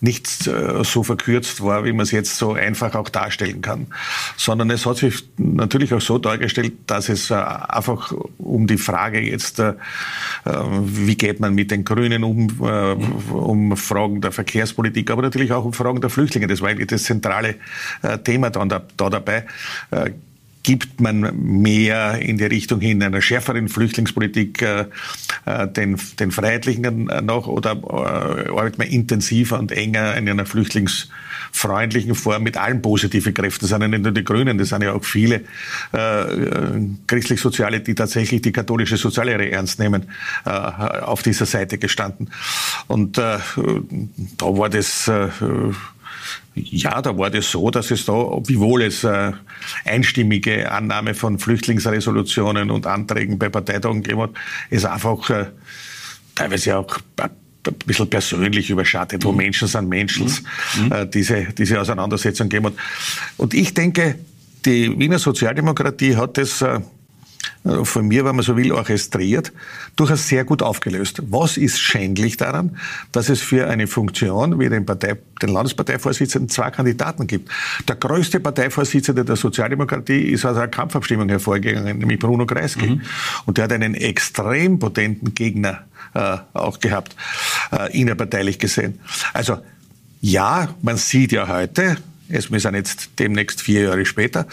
nicht 0.00 0.46
äh, 0.46 0.84
so 0.84 1.02
verkürzt 1.02 1.62
war, 1.62 1.84
wie 1.84 1.92
man 1.92 2.04
es 2.04 2.12
jetzt 2.12 2.36
so 2.36 2.52
einfach 2.52 2.94
auch 2.94 3.08
darstellen 3.08 3.62
kann, 3.62 3.88
sondern 4.36 4.70
es 4.70 4.86
hat 4.86 4.98
sich 4.98 5.28
natürlich 5.36 5.92
auch 5.92 6.00
so 6.00 6.18
dargestellt, 6.18 6.74
dass 6.86 7.08
es 7.08 7.30
äh, 7.30 7.34
einfach 7.34 8.12
um 8.38 8.66
die 8.66 8.78
Frage 8.78 9.20
jetzt, 9.20 9.58
äh, 9.58 9.74
wie 10.44 11.16
geht 11.16 11.40
man 11.40 11.54
mit 11.54 11.70
den 11.70 11.84
Grünen 11.84 12.24
um, 12.24 12.48
um 13.30 13.76
Fragen 13.76 14.20
der 14.20 14.32
Verkehrspolitik, 14.32 15.10
aber 15.10 15.22
natürlich 15.22 15.52
auch 15.52 15.64
um 15.64 15.72
Fragen 15.72 16.00
der 16.00 16.10
Flüchtlinge. 16.10 16.46
Das 16.46 16.60
war 16.60 16.68
eigentlich 16.68 16.86
das 16.88 17.04
zentrale 17.04 17.56
Thema 18.24 18.50
da 18.50 18.82
dabei 18.96 19.44
gibt 20.68 21.00
man 21.00 21.34
mehr 21.34 22.18
in 22.18 22.36
die 22.36 22.44
Richtung 22.44 22.78
hin 22.78 23.02
einer 23.02 23.22
schärferen 23.22 23.70
Flüchtlingspolitik 23.70 24.60
äh, 24.60 24.84
äh 25.46 25.66
den, 25.66 25.98
den 26.20 26.30
Freiheitlichen 26.30 27.10
noch 27.22 27.46
oder 27.46 27.72
äh, 27.72 28.50
arbeitet 28.50 28.76
man 28.76 28.88
intensiver 28.88 29.58
und 29.58 29.72
enger 29.72 30.14
in 30.18 30.28
einer 30.28 30.44
flüchtlingsfreundlichen 30.44 32.14
Form 32.14 32.42
mit 32.42 32.58
allen 32.58 32.82
positiven 32.82 33.32
Kräften. 33.32 33.60
Das 33.62 33.70
sind 33.70 33.80
ja 33.80 33.88
nicht 33.88 34.02
nur 34.02 34.12
die 34.12 34.24
Grünen, 34.24 34.58
das 34.58 34.68
sind 34.68 34.82
ja 34.82 34.92
auch 34.92 35.04
viele 35.04 35.36
äh, 35.92 36.24
christlich-soziale, 37.06 37.80
die 37.80 37.94
tatsächlich 37.94 38.42
die 38.42 38.52
katholische 38.52 38.98
Soziallehre 38.98 39.50
ernst 39.50 39.78
nehmen, 39.78 40.10
äh, 40.44 40.50
auf 40.50 41.22
dieser 41.22 41.46
Seite 41.46 41.78
gestanden. 41.78 42.28
Und 42.88 43.16
äh, 43.16 43.38
da 44.36 44.46
war 44.46 44.68
das 44.68 45.08
äh, 45.08 45.28
ja, 46.54 47.00
da 47.02 47.16
war 47.16 47.30
das 47.30 47.50
so, 47.50 47.70
dass 47.70 47.90
es 47.90 48.04
da, 48.04 48.12
wiewohl 48.12 48.82
es 48.82 49.04
äh, 49.04 49.32
einstimmige 49.84 50.70
Annahme 50.70 51.14
von 51.14 51.38
Flüchtlingsresolutionen 51.38 52.70
und 52.70 52.86
Anträgen 52.86 53.38
bei 53.38 53.48
Parteitagen 53.48 54.02
gegeben 54.02 54.22
hat, 54.22 54.30
es 54.70 54.84
einfach 54.84 55.30
äh, 55.30 55.46
teilweise 56.34 56.78
auch 56.78 56.98
ein 57.18 57.30
bisschen 57.86 58.08
persönlich 58.08 58.70
überschattet, 58.70 59.24
wo 59.24 59.32
mhm. 59.32 59.38
Menschen 59.38 59.68
sind 59.68 59.88
Menschen, 59.88 60.26
mhm. 60.26 60.92
äh, 60.92 61.06
diese, 61.06 61.48
diese 61.56 61.80
Auseinandersetzung 61.80 62.48
gegeben 62.48 62.66
hat. 62.66 62.74
Und 63.36 63.54
ich 63.54 63.74
denke, 63.74 64.18
die 64.64 64.98
Wiener 64.98 65.18
Sozialdemokratie 65.18 66.16
hat 66.16 66.36
das 66.38 66.62
äh, 66.62 66.66
äh, 66.76 66.80
von 67.82 68.06
mir, 68.06 68.24
wenn 68.24 68.36
man 68.36 68.44
so 68.44 68.56
will, 68.56 68.72
orchestriert, 68.72 69.52
durchaus 69.96 70.28
sehr 70.28 70.44
gut 70.44 70.62
aufgelöst. 70.62 71.22
Was 71.30 71.56
ist 71.56 71.78
schändlich 71.78 72.36
daran, 72.36 72.76
dass 73.12 73.28
es 73.28 73.40
für 73.40 73.68
eine 73.68 73.86
Funktion 73.86 74.58
wie 74.58 74.68
den, 74.68 74.86
Partei, 74.86 75.16
den 75.42 75.50
Landesparteivorsitzenden 75.50 76.48
zwei 76.48 76.70
Kandidaten 76.70 77.26
gibt? 77.26 77.50
Der 77.86 77.96
größte 77.96 78.40
Parteivorsitzende 78.40 79.24
der 79.24 79.36
Sozialdemokratie 79.36 80.20
ist 80.20 80.44
aus 80.44 80.56
einer 80.56 80.68
Kampfabstimmung 80.68 81.28
hervorgegangen, 81.28 81.98
nämlich 81.98 82.18
Bruno 82.18 82.46
Kreisky. 82.46 82.90
Mhm. 82.90 83.02
Und 83.46 83.58
der 83.58 83.64
hat 83.64 83.72
einen 83.72 83.94
extrem 83.94 84.78
potenten 84.78 85.34
Gegner 85.34 85.84
äh, 86.14 86.38
auch 86.54 86.80
gehabt, 86.80 87.16
äh, 87.72 87.98
innerparteilich 87.98 88.58
gesehen. 88.58 89.00
Also 89.32 89.58
ja, 90.20 90.68
man 90.82 90.96
sieht 90.96 91.32
ja 91.32 91.48
heute, 91.48 91.96
es, 92.28 92.44
sind 92.44 92.74
jetzt 92.74 93.10
demnächst 93.18 93.60
vier 93.60 93.82
Jahre 93.82 94.04
später, 94.04 94.46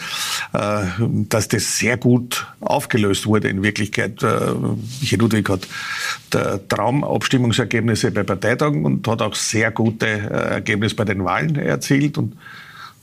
äh, 0.52 0.84
dass 1.28 1.48
das 1.48 1.78
sehr 1.78 1.96
gut 1.96 2.46
aufgelöst 2.60 3.26
wurde 3.26 3.48
in 3.48 3.62
Wirklichkeit. 3.62 4.22
Äh, 4.22 4.52
Michael 5.00 5.20
Ludwig 5.20 5.48
hat 5.48 5.68
Traumabstimmungsergebnisse 6.68 8.10
bei 8.10 8.22
Parteitagen 8.22 8.84
und 8.84 9.06
hat 9.08 9.22
auch 9.22 9.34
sehr 9.34 9.70
gute 9.70 10.06
äh, 10.06 10.54
Ergebnisse 10.54 10.96
bei 10.96 11.04
den 11.04 11.24
Wahlen 11.24 11.56
erzielt 11.56 12.18
und 12.18 12.36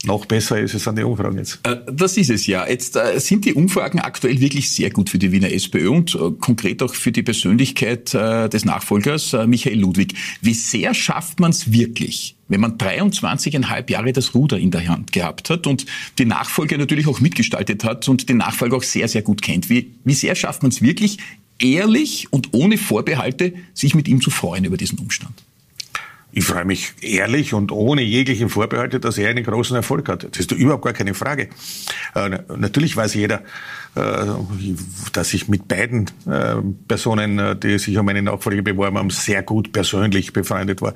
noch 0.05 0.25
besser 0.25 0.59
ist 0.59 0.73
es 0.73 0.87
an 0.87 0.95
die 0.95 1.03
Umfragen 1.03 1.37
jetzt. 1.37 1.59
Das 1.91 2.17
ist 2.17 2.29
es 2.29 2.45
ja. 2.45 2.67
Jetzt 2.67 2.97
sind 3.17 3.45
die 3.45 3.53
Umfragen 3.53 3.99
aktuell 3.99 4.39
wirklich 4.39 4.71
sehr 4.71 4.89
gut 4.89 5.09
für 5.09 5.17
die 5.17 5.31
Wiener 5.31 5.51
SPÖ 5.51 5.89
und 5.89 6.17
konkret 6.39 6.83
auch 6.83 6.93
für 6.93 7.11
die 7.11 7.23
Persönlichkeit 7.23 8.13
des 8.13 8.65
Nachfolgers 8.65 9.33
Michael 9.47 9.79
Ludwig. 9.79 10.15
Wie 10.41 10.53
sehr 10.53 10.93
schafft 10.93 11.39
man 11.39 11.51
es 11.51 11.71
wirklich, 11.71 12.35
wenn 12.49 12.59
man 12.59 12.77
23,5 12.77 13.89
Jahre 13.89 14.11
das 14.11 14.35
Ruder 14.35 14.57
in 14.57 14.71
der 14.71 14.87
Hand 14.87 15.13
gehabt 15.13 15.49
hat 15.49 15.67
und 15.67 15.85
die 16.17 16.25
Nachfolge 16.25 16.77
natürlich 16.77 17.07
auch 17.07 17.21
mitgestaltet 17.21 17.83
hat 17.83 18.09
und 18.09 18.27
den 18.27 18.37
Nachfolger 18.37 18.77
auch 18.77 18.83
sehr, 18.83 19.07
sehr 19.07 19.21
gut 19.21 19.41
kennt, 19.41 19.69
wie, 19.69 19.91
wie 20.03 20.13
sehr 20.13 20.35
schafft 20.35 20.63
man 20.63 20.71
es 20.71 20.81
wirklich, 20.81 21.17
ehrlich 21.59 22.27
und 22.31 22.49
ohne 22.53 22.77
Vorbehalte, 22.77 23.53
sich 23.73 23.95
mit 23.95 24.07
ihm 24.07 24.21
zu 24.21 24.31
freuen 24.31 24.65
über 24.65 24.77
diesen 24.77 24.99
Umstand? 24.99 25.43
Ich 26.35 26.45
freue 26.45 26.65
mich 26.65 26.93
ehrlich 27.01 27.53
und 27.53 27.71
ohne 27.71 28.01
jegliche 28.01 28.49
Vorbehalte, 28.49 28.99
dass 28.99 29.19
er 29.19 29.29
einen 29.29 29.43
großen 29.43 29.75
Erfolg 29.75 30.09
hat. 30.09 30.23
Das 30.23 30.39
ist 30.39 30.51
überhaupt 30.51 30.83
gar 30.83 30.93
keine 30.93 31.13
Frage. 31.13 31.49
Äh, 32.15 32.39
natürlich 32.57 32.97
weiß 32.97 33.13
jeder, 33.13 33.43
dass 33.95 35.33
ich 35.35 35.47
mit 35.47 35.67
beiden 35.67 36.07
äh, 36.25 36.55
Personen, 36.87 37.37
äh, 37.37 37.55
die 37.55 37.77
sich 37.77 37.95
um 37.95 38.05
meine 38.05 38.23
Nachfolge 38.23 38.63
beworben 38.63 38.97
haben, 38.97 39.11
sehr 39.11 39.43
gut 39.43 39.71
persönlich 39.71 40.33
befreundet 40.33 40.81
war. 40.81 40.95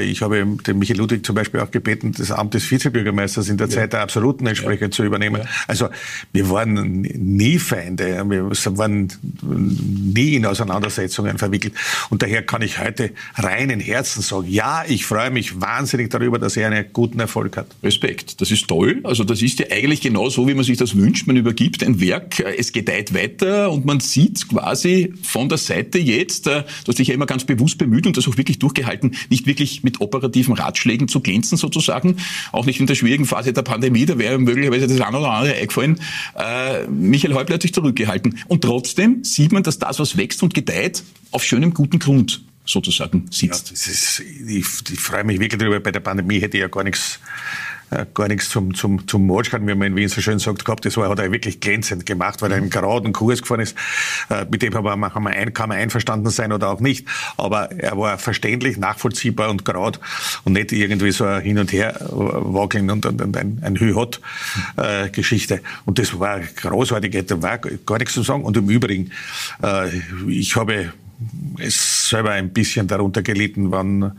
Ich 0.00 0.22
habe 0.22 0.46
den 0.64 0.78
Michael 0.78 0.98
Ludwig 0.98 1.26
zum 1.26 1.34
Beispiel 1.34 1.58
auch 1.58 1.72
gebeten, 1.72 2.12
das 2.16 2.30
Amt 2.30 2.54
des 2.54 2.70
Vizebürgermeisters 2.70 3.48
in 3.48 3.56
der 3.56 3.66
ja. 3.66 3.74
Zeit 3.74 3.92
der 3.92 4.02
Absoluten 4.02 4.46
entsprechend 4.46 4.94
ja. 4.94 4.96
zu 4.96 5.02
übernehmen. 5.02 5.42
Ja. 5.42 5.48
Also 5.66 5.88
wir 6.32 6.48
waren 6.48 7.02
nie 7.02 7.58
Feinde, 7.58 8.24
wir 8.28 8.50
waren 8.50 9.12
nie 9.42 10.36
in 10.36 10.46
Auseinandersetzungen 10.46 11.38
verwickelt. 11.38 11.74
Und 12.10 12.22
daher 12.22 12.42
kann 12.42 12.62
ich 12.62 12.78
heute 12.78 13.10
reinen 13.34 13.80
Herzen 13.80 14.22
sagen, 14.22 14.46
ja, 14.48 14.84
ich 14.86 15.06
freue 15.06 15.30
mich 15.30 15.60
wahnsinnig 15.60 16.10
darüber, 16.10 16.38
dass 16.38 16.56
er 16.56 16.68
einen 16.68 16.84
guten 16.92 17.18
Erfolg 17.18 17.56
hat. 17.56 17.66
Respekt, 17.82 18.40
das 18.40 18.52
ist 18.52 18.68
toll. 18.68 19.00
Also 19.02 19.24
das 19.24 19.42
ist 19.42 19.58
ja 19.58 19.66
eigentlich 19.72 20.00
genau 20.00 20.28
so, 20.28 20.46
wie 20.46 20.54
man 20.54 20.64
sich 20.64 20.78
das 20.78 20.96
wünscht. 20.96 21.26
Man 21.26 21.36
übergibt 21.36 21.82
ein 21.82 22.00
Wert 22.00 22.11
Werk, 22.12 22.40
äh, 22.40 22.54
es 22.58 22.72
gedeiht 22.72 23.14
weiter 23.14 23.70
und 23.70 23.84
man 23.84 24.00
sieht 24.00 24.48
quasi 24.48 25.12
von 25.22 25.48
der 25.48 25.58
Seite 25.58 25.98
jetzt, 25.98 26.46
äh, 26.46 26.62
du 26.84 26.88
hast 26.88 26.98
dich 26.98 27.08
ja 27.08 27.14
immer 27.14 27.26
ganz 27.26 27.44
bewusst 27.44 27.78
bemüht 27.78 28.06
und 28.06 28.16
das 28.16 28.28
auch 28.28 28.36
wirklich 28.36 28.58
durchgehalten, 28.58 29.16
nicht 29.30 29.46
wirklich 29.46 29.82
mit 29.82 30.00
operativen 30.00 30.54
Ratschlägen 30.54 31.08
zu 31.08 31.20
glänzen 31.20 31.56
sozusagen, 31.58 32.16
auch 32.52 32.66
nicht 32.66 32.80
in 32.80 32.86
der 32.86 32.94
schwierigen 32.94 33.24
Phase 33.24 33.52
der 33.52 33.62
Pandemie, 33.62 34.06
da 34.06 34.18
wäre 34.18 34.38
möglicherweise 34.38 34.86
das 34.86 35.00
eine 35.00 35.18
oder 35.18 35.30
andere 35.30 35.54
eingefallen. 35.54 36.00
Äh, 36.36 36.86
Michael 36.88 37.34
Häupl 37.34 37.54
hat 37.54 37.62
sich 37.62 37.72
zurückgehalten. 37.72 38.38
Und 38.48 38.62
trotzdem 38.62 39.24
sieht 39.24 39.52
man, 39.52 39.62
dass 39.62 39.78
das, 39.78 39.98
was 39.98 40.16
wächst 40.16 40.42
und 40.42 40.54
gedeiht, 40.54 41.02
auf 41.30 41.44
schönem 41.44 41.72
guten 41.72 41.98
Grund 41.98 42.42
sozusagen 42.64 43.26
sitzt. 43.30 43.70
Ja, 43.70 43.74
ist, 43.74 44.20
ich, 44.20 44.66
ich 44.92 45.00
freue 45.00 45.24
mich 45.24 45.40
wirklich 45.40 45.58
darüber. 45.58 45.80
Bei 45.80 45.90
der 45.90 46.00
Pandemie 46.00 46.40
hätte 46.40 46.56
ich 46.56 46.60
ja 46.60 46.68
gar 46.68 46.84
nichts 46.84 47.18
äh, 47.92 48.06
gar 48.14 48.28
nichts 48.28 48.48
zum, 48.48 48.74
zum, 48.74 49.06
zum 49.06 49.26
Matchkarten, 49.26 49.68
wie 49.68 49.74
man 49.74 49.88
in 49.88 49.96
Wien 49.96 50.08
so 50.08 50.20
schön 50.20 50.38
sagt, 50.38 50.64
gehabt. 50.64 50.84
Das 50.84 50.96
war, 50.96 51.08
hat 51.08 51.18
er 51.18 51.30
wirklich 51.30 51.60
glänzend 51.60 52.06
gemacht, 52.06 52.40
weil 52.42 52.50
er 52.50 52.56
einen 52.56 52.70
geraden 52.70 53.12
Kurs 53.12 53.42
gefahren 53.42 53.60
ist. 53.60 53.76
Äh, 54.30 54.46
mit 54.50 54.62
dem 54.62 54.72
kann 54.72 54.84
man, 54.84 55.26
ein, 55.26 55.52
kann 55.52 55.68
man 55.68 55.78
einverstanden 55.78 56.30
sein 56.30 56.52
oder 56.52 56.70
auch 56.70 56.80
nicht. 56.80 57.06
Aber 57.36 57.70
er 57.72 57.96
war 57.98 58.18
verständlich, 58.18 58.78
nachvollziehbar 58.78 59.50
und 59.50 59.64
gerad 59.64 60.00
und 60.44 60.54
nicht 60.54 60.72
irgendwie 60.72 61.12
so 61.12 61.24
ein 61.24 61.42
Hin 61.42 61.58
und 61.58 61.72
Her 61.72 61.96
wackeln 62.08 62.90
und, 62.90 63.04
und, 63.04 63.20
und 63.20 63.36
ein, 63.36 63.60
ein 63.62 63.78
Hü-Hot-Geschichte. 63.78 65.60
Und 65.84 65.98
das 65.98 66.18
war 66.18 66.40
großartig, 66.40 67.26
da 67.26 67.42
war 67.42 67.58
gar 67.58 67.98
nichts 67.98 68.14
zu 68.14 68.22
sagen. 68.22 68.44
Und 68.44 68.56
im 68.56 68.68
Übrigen, 68.68 69.10
äh, 69.62 69.88
ich 70.28 70.56
habe 70.56 70.92
es 71.58 72.08
selber 72.08 72.30
ein 72.30 72.52
bisschen 72.52 72.86
darunter 72.86 73.22
gelitten, 73.22 73.70
wann 73.70 74.12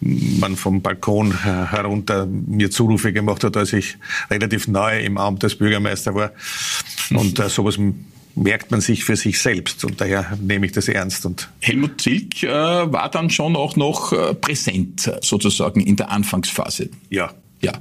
man 0.00 0.56
vom 0.56 0.82
Balkon 0.82 1.42
herunter 1.42 2.26
mir 2.26 2.70
Zurufe 2.70 3.12
gemacht 3.12 3.44
hat, 3.44 3.56
als 3.56 3.72
ich 3.72 3.96
relativ 4.30 4.68
neu 4.68 5.00
im 5.00 5.18
Amt 5.18 5.44
als 5.44 5.56
Bürgermeister 5.56 6.14
war. 6.14 6.32
Und 7.10 7.38
äh, 7.38 7.48
sowas 7.48 7.78
merkt 8.36 8.70
man 8.70 8.80
sich 8.80 9.04
für 9.04 9.16
sich 9.16 9.40
selbst 9.40 9.84
und 9.84 10.00
daher 10.00 10.36
nehme 10.40 10.66
ich 10.66 10.72
das 10.72 10.88
ernst. 10.88 11.24
Und 11.26 11.48
Helmut 11.60 12.00
Zilk 12.00 12.42
äh, 12.42 12.48
war 12.48 13.10
dann 13.10 13.30
schon 13.30 13.56
auch 13.56 13.76
noch 13.76 14.12
äh, 14.12 14.34
präsent 14.34 15.10
sozusagen 15.22 15.80
in 15.80 15.96
der 15.96 16.10
Anfangsphase. 16.10 16.90
Ja. 17.08 17.32
Ja. 17.62 17.72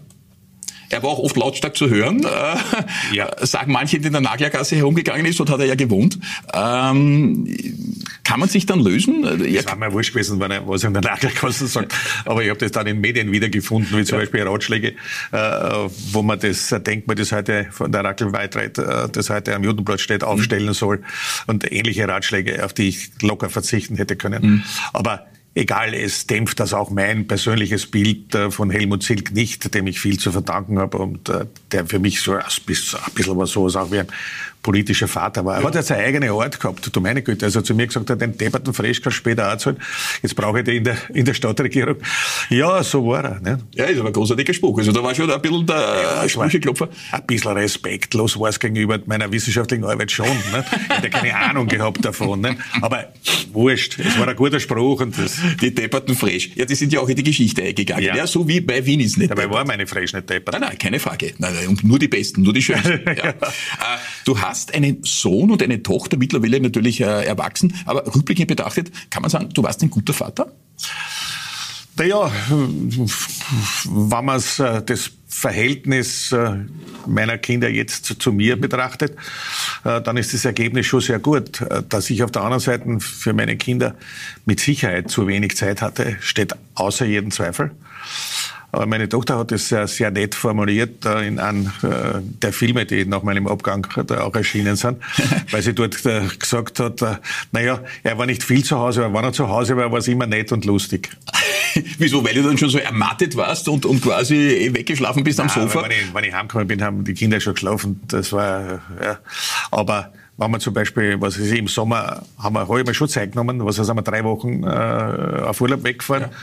Er 0.90 1.04
war 1.04 1.10
auch 1.10 1.20
oft 1.20 1.36
lautstark 1.36 1.76
zu 1.76 1.90
hören, 1.90 2.24
äh, 2.24 3.16
ja. 3.16 3.46
sagen 3.46 3.72
manche, 3.72 4.00
die 4.00 4.08
in 4.08 4.14
der 4.14 4.22
Naglergasse 4.22 4.76
herumgegangen 4.76 5.26
ist, 5.26 5.40
dort 5.40 5.50
hat 5.50 5.60
er 5.60 5.66
ja 5.66 5.76
gewohnt. 5.76 6.20
Ähm, 6.54 7.48
kann 8.24 8.40
man 8.40 8.50
sich 8.50 8.66
dann 8.66 8.80
lösen? 8.80 9.24
Das 9.24 9.66
war 9.68 9.76
mir 9.76 9.94
wurscht 9.94 10.14
gewesen, 10.14 10.40
wenn 10.40 10.52
er 10.52 10.68
was 10.68 10.84
in 10.84 10.94
der 10.94 11.02
Naglergasse 11.02 11.68
sagt. 11.68 11.94
Aber 12.26 12.44
ich 12.44 12.50
habe 12.50 12.60
das 12.60 12.72
dann 12.72 12.88
in 12.88 13.02
Medien 13.02 13.32
wiedergefunden, 13.32 13.98
wie 13.98 14.04
zum 14.04 14.18
ja. 14.18 14.24
Beispiel 14.24 14.44
Ratschläge, 14.44 14.96
äh, 15.32 15.38
wo 16.12 16.22
man 16.22 16.40
das 16.40 16.70
Denkmal, 16.70 17.16
das 17.16 17.32
heute 17.32 17.68
von 17.72 17.92
der 17.92 18.04
Rackelweitreit, 18.04 18.78
äh, 18.78 19.10
das 19.12 19.30
heute 19.30 19.56
am 19.56 19.64
Judenplatz 19.64 20.02
steht, 20.02 20.24
aufstellen 20.24 20.68
mhm. 20.68 20.74
soll. 20.74 21.04
Und 21.48 21.72
ähnliche 21.72 22.08
Ratschläge, 22.08 22.64
auf 22.64 22.74
die 22.74 22.90
ich 22.90 23.10
locker 23.22 23.50
verzichten 23.50 23.96
hätte 23.96 24.16
können. 24.16 24.44
Mhm. 24.44 24.64
Aber 24.94 25.28
Egal, 25.58 25.94
es 25.94 26.28
dämpft 26.28 26.60
das 26.60 26.74
auch 26.74 26.90
mein 26.90 27.28
persönliches 27.28 27.88
Bild 27.88 28.36
äh, 28.36 28.52
von 28.52 28.70
Helmut 28.70 29.04
Silk 29.04 29.32
nicht, 29.32 29.74
dem 29.74 29.88
ich 29.88 30.02
viel 30.02 30.20
zu 30.20 30.34
verdanken 30.34 30.78
habe 30.80 30.98
und 30.98 31.30
äh, 31.30 31.46
der 31.72 31.86
für 31.86 31.98
mich 31.98 32.20
so 32.20 32.34
ein 32.34 32.44
bisschen 32.66 33.38
was 33.38 33.52
sowas 33.52 33.78
auch 33.78 33.90
wie 33.90 34.00
ein 34.00 34.08
politischer 34.66 35.08
Vater 35.08 35.46
war. 35.46 35.58
Er 35.58 35.62
ja. 35.62 35.68
hat 35.68 35.76
ja 35.76 35.84
seine 35.84 36.06
eigene 36.06 36.32
Art 36.32 36.60
gehabt, 36.60 36.90
du 36.92 37.00
meine 37.00 37.22
Güte. 37.22 37.46
Also 37.46 37.62
zu 37.62 37.76
mir 37.76 37.86
gesagt 37.86 38.10
hat, 38.10 38.20
den 38.20 38.36
depperten 38.36 38.74
Fraisch 38.74 39.00
kannst 39.00 39.20
später 39.20 39.54
auch 39.54 39.58
zahlen. 39.58 39.78
Jetzt 40.24 40.36
brauche 40.36 40.58
ich 40.58 40.66
den 40.66 40.78
in 40.78 40.84
der, 40.84 40.98
in 41.14 41.24
der 41.24 41.36
Stadtregierung. 41.36 41.98
Ja, 42.50 42.82
so 42.82 43.06
war 43.06 43.24
er. 43.24 43.40
Ne? 43.42 43.60
Ja, 43.76 43.86
ist 43.86 44.00
aber 44.00 44.10
ein 44.10 44.14
großartiger 44.14 44.56
Spruch. 44.56 44.80
Also 44.80 44.92
da 44.92 45.04
war 45.04 45.14
schon 45.14 45.30
ein 45.30 45.40
bisschen 45.40 45.68
der 45.68 45.76
ja, 45.76 46.28
Sprücheklopfer. 46.28 46.90
Ein 47.12 47.26
bisschen 47.28 47.52
respektlos 47.52 48.40
war 48.40 48.50
es 48.50 48.60
gegenüber 48.60 49.00
meiner 49.06 49.32
wissenschaftlichen 49.32 49.84
Arbeit 49.84 50.12
schon. 50.12 50.26
Ne? 50.26 50.66
Ich 50.90 50.96
hätte 50.96 51.10
keine 51.12 51.36
Ahnung 51.36 51.68
gehabt 51.68 52.04
davon. 52.04 52.42
Ne? 52.42 52.58
Aber 52.82 53.14
wurscht, 53.54 54.00
es 54.00 54.18
war 54.18 54.28
ein 54.28 54.36
guter 54.36 54.60
Spruch. 54.60 55.02
Und 55.02 55.16
das 55.16 55.38
die 55.62 55.76
depperten 55.76 56.16
Fraisch. 56.16 56.50
Ja, 56.56 56.66
die 56.66 56.74
sind 56.74 56.92
ja 56.92 57.02
auch 57.02 57.10
in 57.10 57.16
die 57.16 57.24
Geschichte 57.24 57.62
eingegangen. 57.62 58.04
Ja, 58.04 58.16
ja 58.16 58.26
so 58.26 58.48
wie 58.48 58.62
bei 58.62 58.84
Wien 58.84 59.00
ist 59.00 59.20
nicht 59.20 59.30
Dabei 59.30 59.44
deppert. 59.44 59.58
war 59.58 59.68
meine 59.68 59.86
Fraisch 59.86 60.14
nicht 60.14 60.28
deppert. 60.28 60.54
Nein, 60.54 60.70
nein, 60.70 60.78
keine 60.80 61.00
Frage. 61.00 61.36
Nein, 61.38 61.54
nein, 61.54 61.78
nur 61.84 62.00
die 62.00 62.08
Besten, 62.08 62.42
nur 62.42 62.54
die 62.54 62.64
Schönsten. 62.64 63.02
ja. 63.06 63.14
ja. 63.14 63.30
Äh, 63.30 63.34
du 64.26 64.40
hast 64.40 64.55
einen 64.74 65.04
Sohn 65.04 65.52
und 65.52 65.62
eine 65.62 65.84
Tochter, 65.84 66.18
mittlerweile 66.18 66.60
natürlich 66.60 67.02
äh, 67.02 67.26
erwachsen, 67.26 67.74
aber 67.86 68.06
rückblickend 68.14 68.48
betrachtet, 68.48 68.92
kann 69.10 69.22
man 69.22 69.30
sagen, 69.30 69.50
du 69.54 69.64
warst 69.64 69.82
ein 69.84 69.90
guter 69.90 70.14
Vater? 70.14 70.52
Naja, 71.98 72.30
wenn 72.50 74.26
man 74.26 74.42
äh, 74.60 74.82
das 74.86 75.12
Verhältnis 75.28 76.32
äh, 76.34 76.58
meiner 77.08 77.38
Kinder 77.38 77.70
jetzt 77.70 78.06
zu, 78.06 78.16
zu, 78.16 78.34
mir 78.34 78.60
betrachtet, 78.60 79.16
äh, 79.86 80.02
dann 80.02 80.18
ist 80.18 80.34
das 80.34 80.44
Ergebnis 80.44 80.88
schon 80.88 81.00
sehr 81.00 81.20
gut. 81.20 81.62
Dass 81.90 82.10
ich 82.10 82.22
auf 82.24 82.32
der 82.32 82.42
anderen 82.42 82.60
Seite 82.60 83.00
für 83.00 83.34
meine 83.34 83.56
Kinder 83.56 83.96
mit 84.46 84.60
Sicherheit 84.60 85.10
zu 85.10 85.28
wenig 85.28 85.56
Zeit 85.56 85.82
hatte, 85.82 86.18
steht 86.20 86.54
außer 86.76 87.06
jedem 87.06 87.32
Zweifel. 87.32 87.72
Aber 88.72 88.86
meine 88.86 89.08
Tochter 89.08 89.38
hat 89.38 89.52
es 89.52 89.70
sehr, 89.70 89.88
sehr 89.88 90.12
nett 90.12 90.36
formuliert 90.36 91.06
äh, 91.06 91.28
in 91.28 91.40
einem 91.40 91.68
äh, 91.82 92.20
der 92.22 92.52
Filme, 92.54 92.86
die 92.86 93.06
nach 93.06 93.24
meinem 93.24 93.48
Abgang 93.48 93.88
da 94.08 94.22
auch 94.22 94.36
erschienen 94.36 94.76
sind, 94.76 95.02
weil 95.52 95.62
sie 95.62 95.74
dort 95.74 96.06
äh, 96.06 96.22
gesagt 96.38 96.80
hat, 96.80 97.02
naja, 97.52 97.80
er 98.04 98.18
war 98.18 98.26
nicht 98.26 98.44
viel 98.44 98.64
zu 98.64 98.78
Hause, 98.78 99.06
aber 99.06 99.20
wenn 99.20 99.26
er 99.26 99.34
zu 99.34 99.48
Hause 99.48 99.78
war, 99.78 99.92
war 99.92 100.00
es 100.00 100.08
immer 100.08 100.28
nett 100.28 100.52
und 100.52 100.66
lustig. 100.66 101.10
Wieso? 101.98 102.24
Weil 102.24 102.34
du 102.34 102.44
dann 102.44 102.58
schon 102.58 102.70
so 102.70 102.78
ermattet 102.78 103.36
warst 103.36 103.68
und, 103.68 103.86
und 103.86 104.02
quasi 104.02 104.70
weggeschlafen 104.74 105.24
bist 105.24 105.40
am 105.40 105.50
Sofa? 105.50 105.84
Wenn 105.84 105.92
ich, 105.92 106.14
wenn 106.14 106.24
ich 106.24 106.34
heimgekommen 106.34 106.68
bin, 106.68 106.82
haben 106.82 107.04
die 107.04 107.14
Kinder 107.14 107.40
schon 107.40 107.54
geschlafen. 107.54 108.02
Das 108.08 108.32
war, 108.32 108.82
ja. 109.02 109.20
Aber 109.72 110.12
wenn 110.38 110.52
wir 110.52 110.60
zum 110.60 110.74
Beispiel, 110.74 111.20
was 111.20 111.38
ist 111.38 111.52
im 111.54 111.68
Sommer, 111.68 112.24
haben 112.38 112.54
wir, 112.54 112.68
habe 112.68 112.82
ich 112.82 112.88
mir 112.88 112.94
schon 112.94 113.08
Zeit 113.08 113.32
genommen, 113.32 113.64
was 113.66 113.80
heißt, 113.80 113.90
haben 113.90 113.98
wir 113.98 114.04
drei 114.04 114.24
Wochen 114.24 114.64
äh, 114.64 114.68
auf 114.68 115.62
Urlaub 115.62 115.84
weggefahren. 115.84 116.24
Ja, 116.24 116.28
ja. 116.30 116.34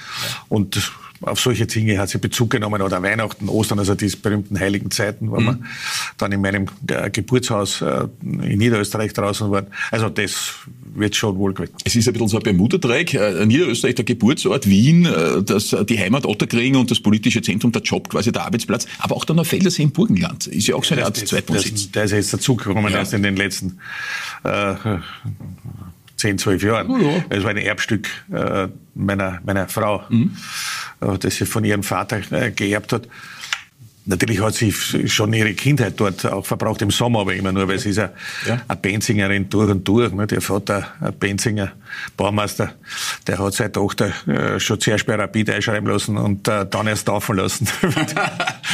Und 0.49 0.93
auf 1.23 1.41
solche 1.41 1.67
Dinge 1.67 1.99
hat 1.99 2.09
sie 2.09 2.19
Bezug 2.19 2.51
genommen 2.51 2.83
oder 2.83 3.03
Weihnachten, 3.03 3.49
Ostern, 3.49 3.79
also 3.79 3.95
diese 3.95 4.17
berühmten 4.17 4.59
heiligen 4.59 4.91
Zeiten, 4.91 5.31
wo 5.31 5.41
mhm. 5.41 5.47
wir 5.47 5.59
dann 6.19 6.33
in 6.33 6.41
meinem 6.41 6.67
äh, 6.89 7.11
Geburtshaus 7.11 7.83
äh, 7.83 8.07
in 8.23 8.59
Niederösterreich 8.59 9.13
draußen 9.13 9.51
waren. 9.51 9.67
Also 9.91 10.09
das 10.09 10.55
wird 10.95 11.17
schon 11.17 11.37
wohl 11.39 11.55
gewesen. 11.55 11.75
Es 11.85 11.97
ist 11.97 12.07
ein 12.07 12.13
bisschen 12.13 12.29
so 12.29 12.37
ein 12.37 12.43
Bermuda-Dreieck. 12.43 13.15
Äh, 13.15 13.47
Niederösterreich, 13.47 13.95
der 13.95 14.05
Geburtsort, 14.05 14.69
Wien, 14.69 15.09
das, 15.45 15.75
die 15.89 15.99
Heimat 15.99 16.27
Otterkring 16.27 16.77
und 16.77 16.91
das 16.91 17.01
politische 17.01 17.43
Zentrum, 17.43 17.73
der 17.73 17.83
Job, 17.83 18.09
quasi 18.09 18.33
der 18.33 18.45
Arbeitsplatz. 18.45 18.87
Aber 18.99 19.17
auch 19.17 19.25
der 19.25 19.37
Neufeldersee 19.37 19.83
im 19.83 19.91
Burgenland 19.91 20.47
ist 20.47 20.67
ja 20.67 20.75
auch 20.75 20.85
so 20.85 20.95
eine 20.95 21.05
Art 21.05 21.17
Zweitwohnsitz. 21.17 21.91
Der 21.93 22.05
ist 22.05 22.13
jetzt 22.13 22.35
dazugekommen 22.35 22.93
ja. 22.93 22.99
erst 22.99 23.15
in 23.15 23.23
den 23.23 23.37
letzten 23.37 23.79
äh, 24.45 24.75
10, 26.23 26.39
12 26.39 26.63
Jahren. 26.63 26.91
Oh 26.91 26.99
ja. 26.99 27.25
Das 27.31 27.43
war 27.43 27.51
ein 27.51 27.57
Erbstück 27.57 28.09
äh, 28.33 28.69
meiner, 28.95 29.41
meiner 29.45 29.67
Frau, 29.67 30.05
mhm. 30.09 30.37
Äh, 31.03 31.19
das 31.19 31.37
sie 31.37 31.47
von 31.47 31.65
ihrem 31.65 31.83
Vater 31.83 32.21
äh, 32.31 32.51
geerbt 32.51 32.93
hat. 32.93 33.09
Natürlich 34.05 34.41
hat 34.41 34.55
sie 34.55 34.73
schon 34.73 35.33
ihre 35.33 35.55
Kindheit 35.55 35.95
dort 35.97 36.27
auch 36.27 36.45
verbraucht, 36.45 36.83
im 36.83 36.91
Sommer 36.91 37.21
aber 37.21 37.35
immer 37.35 37.53
nur, 37.53 37.69
weil 37.69 37.79
sie 37.79 37.91
ist 37.91 37.99
ja. 37.99 38.11
eine 38.47 38.77
Benzingerin 38.81 39.49
durch 39.49 39.71
und 39.71 39.87
durch. 39.87 40.13
Ne? 40.13 40.27
Der 40.27 40.41
Vater, 40.41 40.89
ein 41.01 41.13
Benzinger 41.13 41.73
Baumeister, 42.17 42.73
der 43.29 43.39
hat 43.39 43.55
seine 43.55 43.71
Tochter 43.71 44.13
äh, 44.27 44.59
schon 44.59 44.81
zuerst 44.81 45.07
bei 45.07 45.15
Rapid 45.15 45.51
einschreiben 45.51 45.89
lassen 45.89 46.17
und 46.17 46.49
äh, 46.49 46.67
dann 46.69 46.89
erst 46.89 47.07
taufen 47.07 47.37
lassen. 47.37 47.69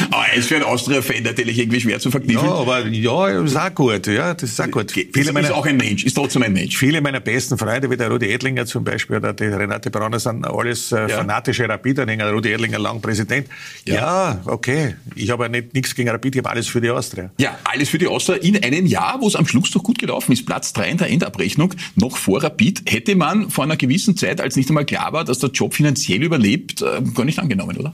aber 0.09 0.25
er 0.31 0.33
ist 0.33 0.47
für 0.47 0.55
einen 0.55 0.63
Austria-Fan 0.63 1.21
natürlich 1.21 1.59
irgendwie 1.59 1.81
schwer 1.81 1.99
zu 1.99 2.09
verknüpfen. 2.09 2.47
Ja, 2.47 2.53
aber 2.55 2.87
ja, 2.87 3.27
ist 3.43 3.55
auch 3.55 3.75
gut. 3.75 4.07
Ja, 4.07 4.33
das 4.33 4.49
ist 4.49 4.61
auch 4.61 4.71
gut. 4.71 4.91
Viele 4.91 5.31
meiner, 5.31 5.49
ist 5.49 5.53
auch 5.53 5.65
ein 5.65 5.77
Mensch, 5.77 6.05
ist 6.05 6.15
trotzdem 6.15 6.41
ein 6.41 6.53
Mensch. 6.53 6.75
Viele 6.75 7.01
meiner 7.01 7.19
besten 7.19 7.55
Freunde, 7.57 7.89
wie 7.91 7.97
der 7.97 8.09
Rudi 8.09 8.31
Edlinger 8.31 8.65
zum 8.65 8.83
Beispiel 8.83 9.17
oder 9.17 9.33
die 9.33 9.43
Renate 9.43 9.91
Brauner, 9.91 10.19
sind 10.19 10.47
alles 10.47 10.91
äh, 10.91 11.01
ja. 11.01 11.09
fanatische 11.09 11.69
Rapid-Anhänger. 11.69 12.31
Rudi 12.31 12.51
Edlinger 12.51 12.79
lang 12.79 12.99
Präsident. 12.99 13.47
Ja, 13.85 13.95
ja 13.95 14.41
okay 14.45 14.95
ich 15.19 15.29
habe 15.29 15.43
ja 15.43 15.49
nicht, 15.49 15.73
nichts 15.73 15.95
gegen 15.95 16.09
Rapid, 16.09 16.35
ich 16.35 16.39
habe 16.39 16.49
alles 16.49 16.67
für 16.67 16.81
die 16.81 16.89
Austria. 16.89 17.31
Ja, 17.39 17.57
alles 17.63 17.89
für 17.89 17.97
die 17.97 18.07
Austria 18.07 18.37
in 18.37 18.61
einem 18.63 18.85
Jahr, 18.85 19.17
wo 19.21 19.27
es 19.27 19.35
am 19.35 19.47
Schluss 19.47 19.71
doch 19.71 19.83
gut 19.83 19.99
gelaufen 19.99 20.31
ist. 20.31 20.45
Platz 20.45 20.73
drei 20.73 20.89
in 20.89 20.97
der 20.97 21.09
Endabrechnung, 21.09 21.73
noch 21.95 22.17
vor 22.17 22.43
Rapid, 22.43 22.83
hätte 22.89 23.15
man 23.15 23.49
vor 23.49 23.63
einer 23.63 23.77
gewissen 23.77 24.17
Zeit, 24.17 24.41
als 24.41 24.55
nicht 24.55 24.69
einmal 24.69 24.85
klar 24.85 25.13
war, 25.13 25.23
dass 25.23 25.39
der 25.39 25.49
Job 25.49 25.73
finanziell 25.73 26.23
überlebt, 26.23 26.81
äh, 26.81 27.01
gar 27.13 27.25
nicht 27.25 27.39
angenommen, 27.39 27.77
oder? 27.77 27.93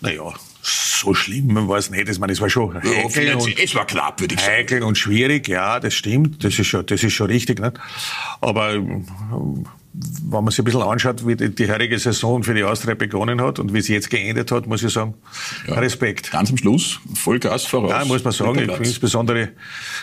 Naja, 0.00 0.32
so 0.62 1.14
schlimm 1.14 1.68
war 1.68 1.78
es 1.78 1.90
nicht. 1.90 2.08
Ich 2.08 2.18
meine, 2.18 2.32
es 2.32 2.40
war 2.40 2.50
schon 2.50 2.74
heikel 2.74 3.34
und, 3.34 3.58
es 3.58 3.74
war 3.74 3.86
knapp, 3.86 4.20
würde 4.20 4.34
ich 4.34 4.40
sagen. 4.40 4.52
Heikel 4.52 4.82
und 4.82 4.98
schwierig, 4.98 5.48
ja, 5.48 5.80
das 5.80 5.94
stimmt. 5.94 6.44
Das 6.44 6.58
ist 6.58 6.66
schon, 6.66 6.84
das 6.86 7.02
ist 7.02 7.12
schon 7.12 7.26
richtig. 7.28 7.60
Nicht? 7.60 7.74
Aber 8.40 8.74
wenn 9.92 10.44
man 10.44 10.50
sich 10.50 10.60
ein 10.60 10.64
bisschen 10.64 10.82
anschaut, 10.82 11.26
wie 11.26 11.34
die, 11.34 11.54
die 11.54 11.70
heutige 11.70 11.98
Saison 11.98 12.42
für 12.44 12.54
die 12.54 12.62
Austria 12.62 12.94
begonnen 12.94 13.40
hat 13.40 13.58
und 13.58 13.74
wie 13.74 13.80
sie 13.80 13.92
jetzt 13.92 14.08
geendet 14.08 14.52
hat, 14.52 14.66
muss 14.66 14.82
ich 14.82 14.92
sagen, 14.92 15.14
ja, 15.66 15.74
Respekt. 15.74 16.30
Ganz 16.30 16.50
am 16.50 16.56
Schluss, 16.56 17.00
Vollgas 17.14 17.64
voraus. 17.64 17.90
Ja, 17.90 18.04
muss 18.04 18.22
man 18.22 18.32
sagen, 18.32 18.68
insbesondere 18.78 19.50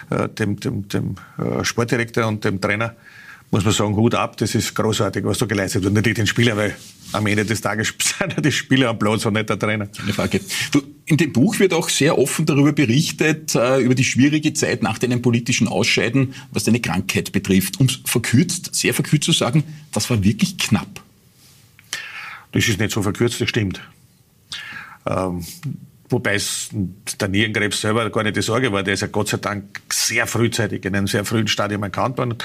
äh, 0.09 0.27
dem, 0.29 0.59
dem, 0.59 0.87
dem 0.89 1.15
äh, 1.37 1.63
Sportdirektor 1.63 2.27
und 2.27 2.43
dem 2.43 2.59
Trainer 2.59 2.95
muss 3.49 3.63
man 3.63 3.73
sagen, 3.73 3.95
Hut 3.95 4.13
ab, 4.13 4.35
das 4.37 4.55
ist 4.55 4.75
großartig, 4.75 5.23
was 5.23 5.37
da 5.37 5.45
geleistet 5.45 5.83
wird. 5.83 5.93
Nicht 5.93 6.17
den 6.17 6.27
Spieler, 6.27 6.57
weil 6.57 6.75
am 7.13 7.25
Ende 7.27 7.45
des 7.45 7.61
Tages 7.61 7.93
sind 8.19 8.43
die 8.43 8.51
Spieler 8.51 8.89
am 8.89 8.99
Platz 8.99 9.25
und 9.25 9.33
nicht 9.33 9.49
der 9.49 9.57
Trainer. 9.57 9.87
Keine 9.87 10.13
Frage. 10.13 10.41
Du, 10.71 10.81
in 11.07 11.15
dem 11.15 11.31
Buch 11.31 11.57
wird 11.59 11.73
auch 11.73 11.87
sehr 11.87 12.17
offen 12.17 12.45
darüber 12.45 12.73
berichtet, 12.73 13.55
äh, 13.55 13.79
über 13.79 13.95
die 13.95 14.03
schwierige 14.03 14.53
Zeit 14.53 14.83
nach 14.83 14.99
deinem 14.99 15.21
politischen 15.21 15.69
Ausscheiden, 15.69 16.35
was 16.51 16.65
deine 16.65 16.81
Krankheit 16.81 17.31
betrifft. 17.31 17.79
Um 17.79 17.87
verkürzt, 17.87 18.75
sehr 18.75 18.93
verkürzt 18.93 19.23
zu 19.23 19.31
sagen, 19.31 19.63
das 19.93 20.09
war 20.09 20.21
wirklich 20.23 20.57
knapp. 20.57 21.01
Das 22.51 22.67
ist 22.67 22.79
nicht 22.79 22.91
so 22.91 23.01
verkürzt, 23.01 23.39
das 23.39 23.47
stimmt. 23.47 23.79
Ähm, 25.05 25.45
Wobei 26.09 26.35
es 26.35 26.69
der 27.19 27.27
Nierenkrebs 27.27 27.81
selber 27.81 28.09
gar 28.09 28.23
nicht 28.23 28.37
die 28.37 28.41
Sorge 28.41 28.71
war. 28.71 28.81
Der 28.81 28.93
ist 28.93 29.01
ja 29.01 29.07
Gott 29.07 29.27
sei 29.27 29.37
Dank 29.37 29.81
sehr 29.91 30.25
frühzeitig 30.25 30.85
in 30.85 30.95
einem 30.95 31.07
sehr 31.07 31.25
frühen 31.25 31.47
Stadium 31.47 31.83
erkannt 31.83 32.17
worden. 32.17 32.35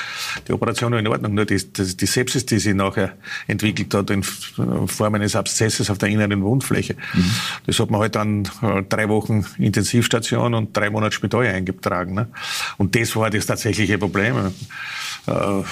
Die 0.49 0.53
Operation 0.53 0.93
war 0.93 0.99
in 0.99 1.07
Ordnung. 1.07 1.35
Nur 1.35 1.45
die, 1.45 1.57
die, 1.57 1.97
die 1.97 2.07
Sepsis, 2.07 2.45
die 2.45 2.59
sich 2.59 2.75
nachher 2.75 3.17
entwickelt 3.47 3.95
hat 3.95 4.11
in 4.11 4.23
Form 4.23 5.15
eines 5.15 5.37
Abszesses 5.37 5.91
auf 5.91 5.99
der 5.99 6.09
inneren 6.09 6.43
Wundfläche, 6.43 6.97
mhm. 7.15 7.31
das 7.67 7.79
hat 7.79 7.91
man 7.91 8.01
halt 8.01 8.17
dann 8.17 8.49
äh, 8.63 8.83
drei 8.89 9.09
Wochen 9.09 9.47
Intensivstation 9.59 10.55
und 10.55 10.77
drei 10.77 10.91
Monate 10.91 11.15
Spital 11.15 11.47
eingetragen. 11.47 12.15
Ne? 12.15 12.29
Und 12.79 12.97
das 12.97 13.15
war 13.15 13.31
das 13.31 13.47
tatsächliche 13.47 13.97
Problem. 13.99 14.53
Äh, 15.27 15.63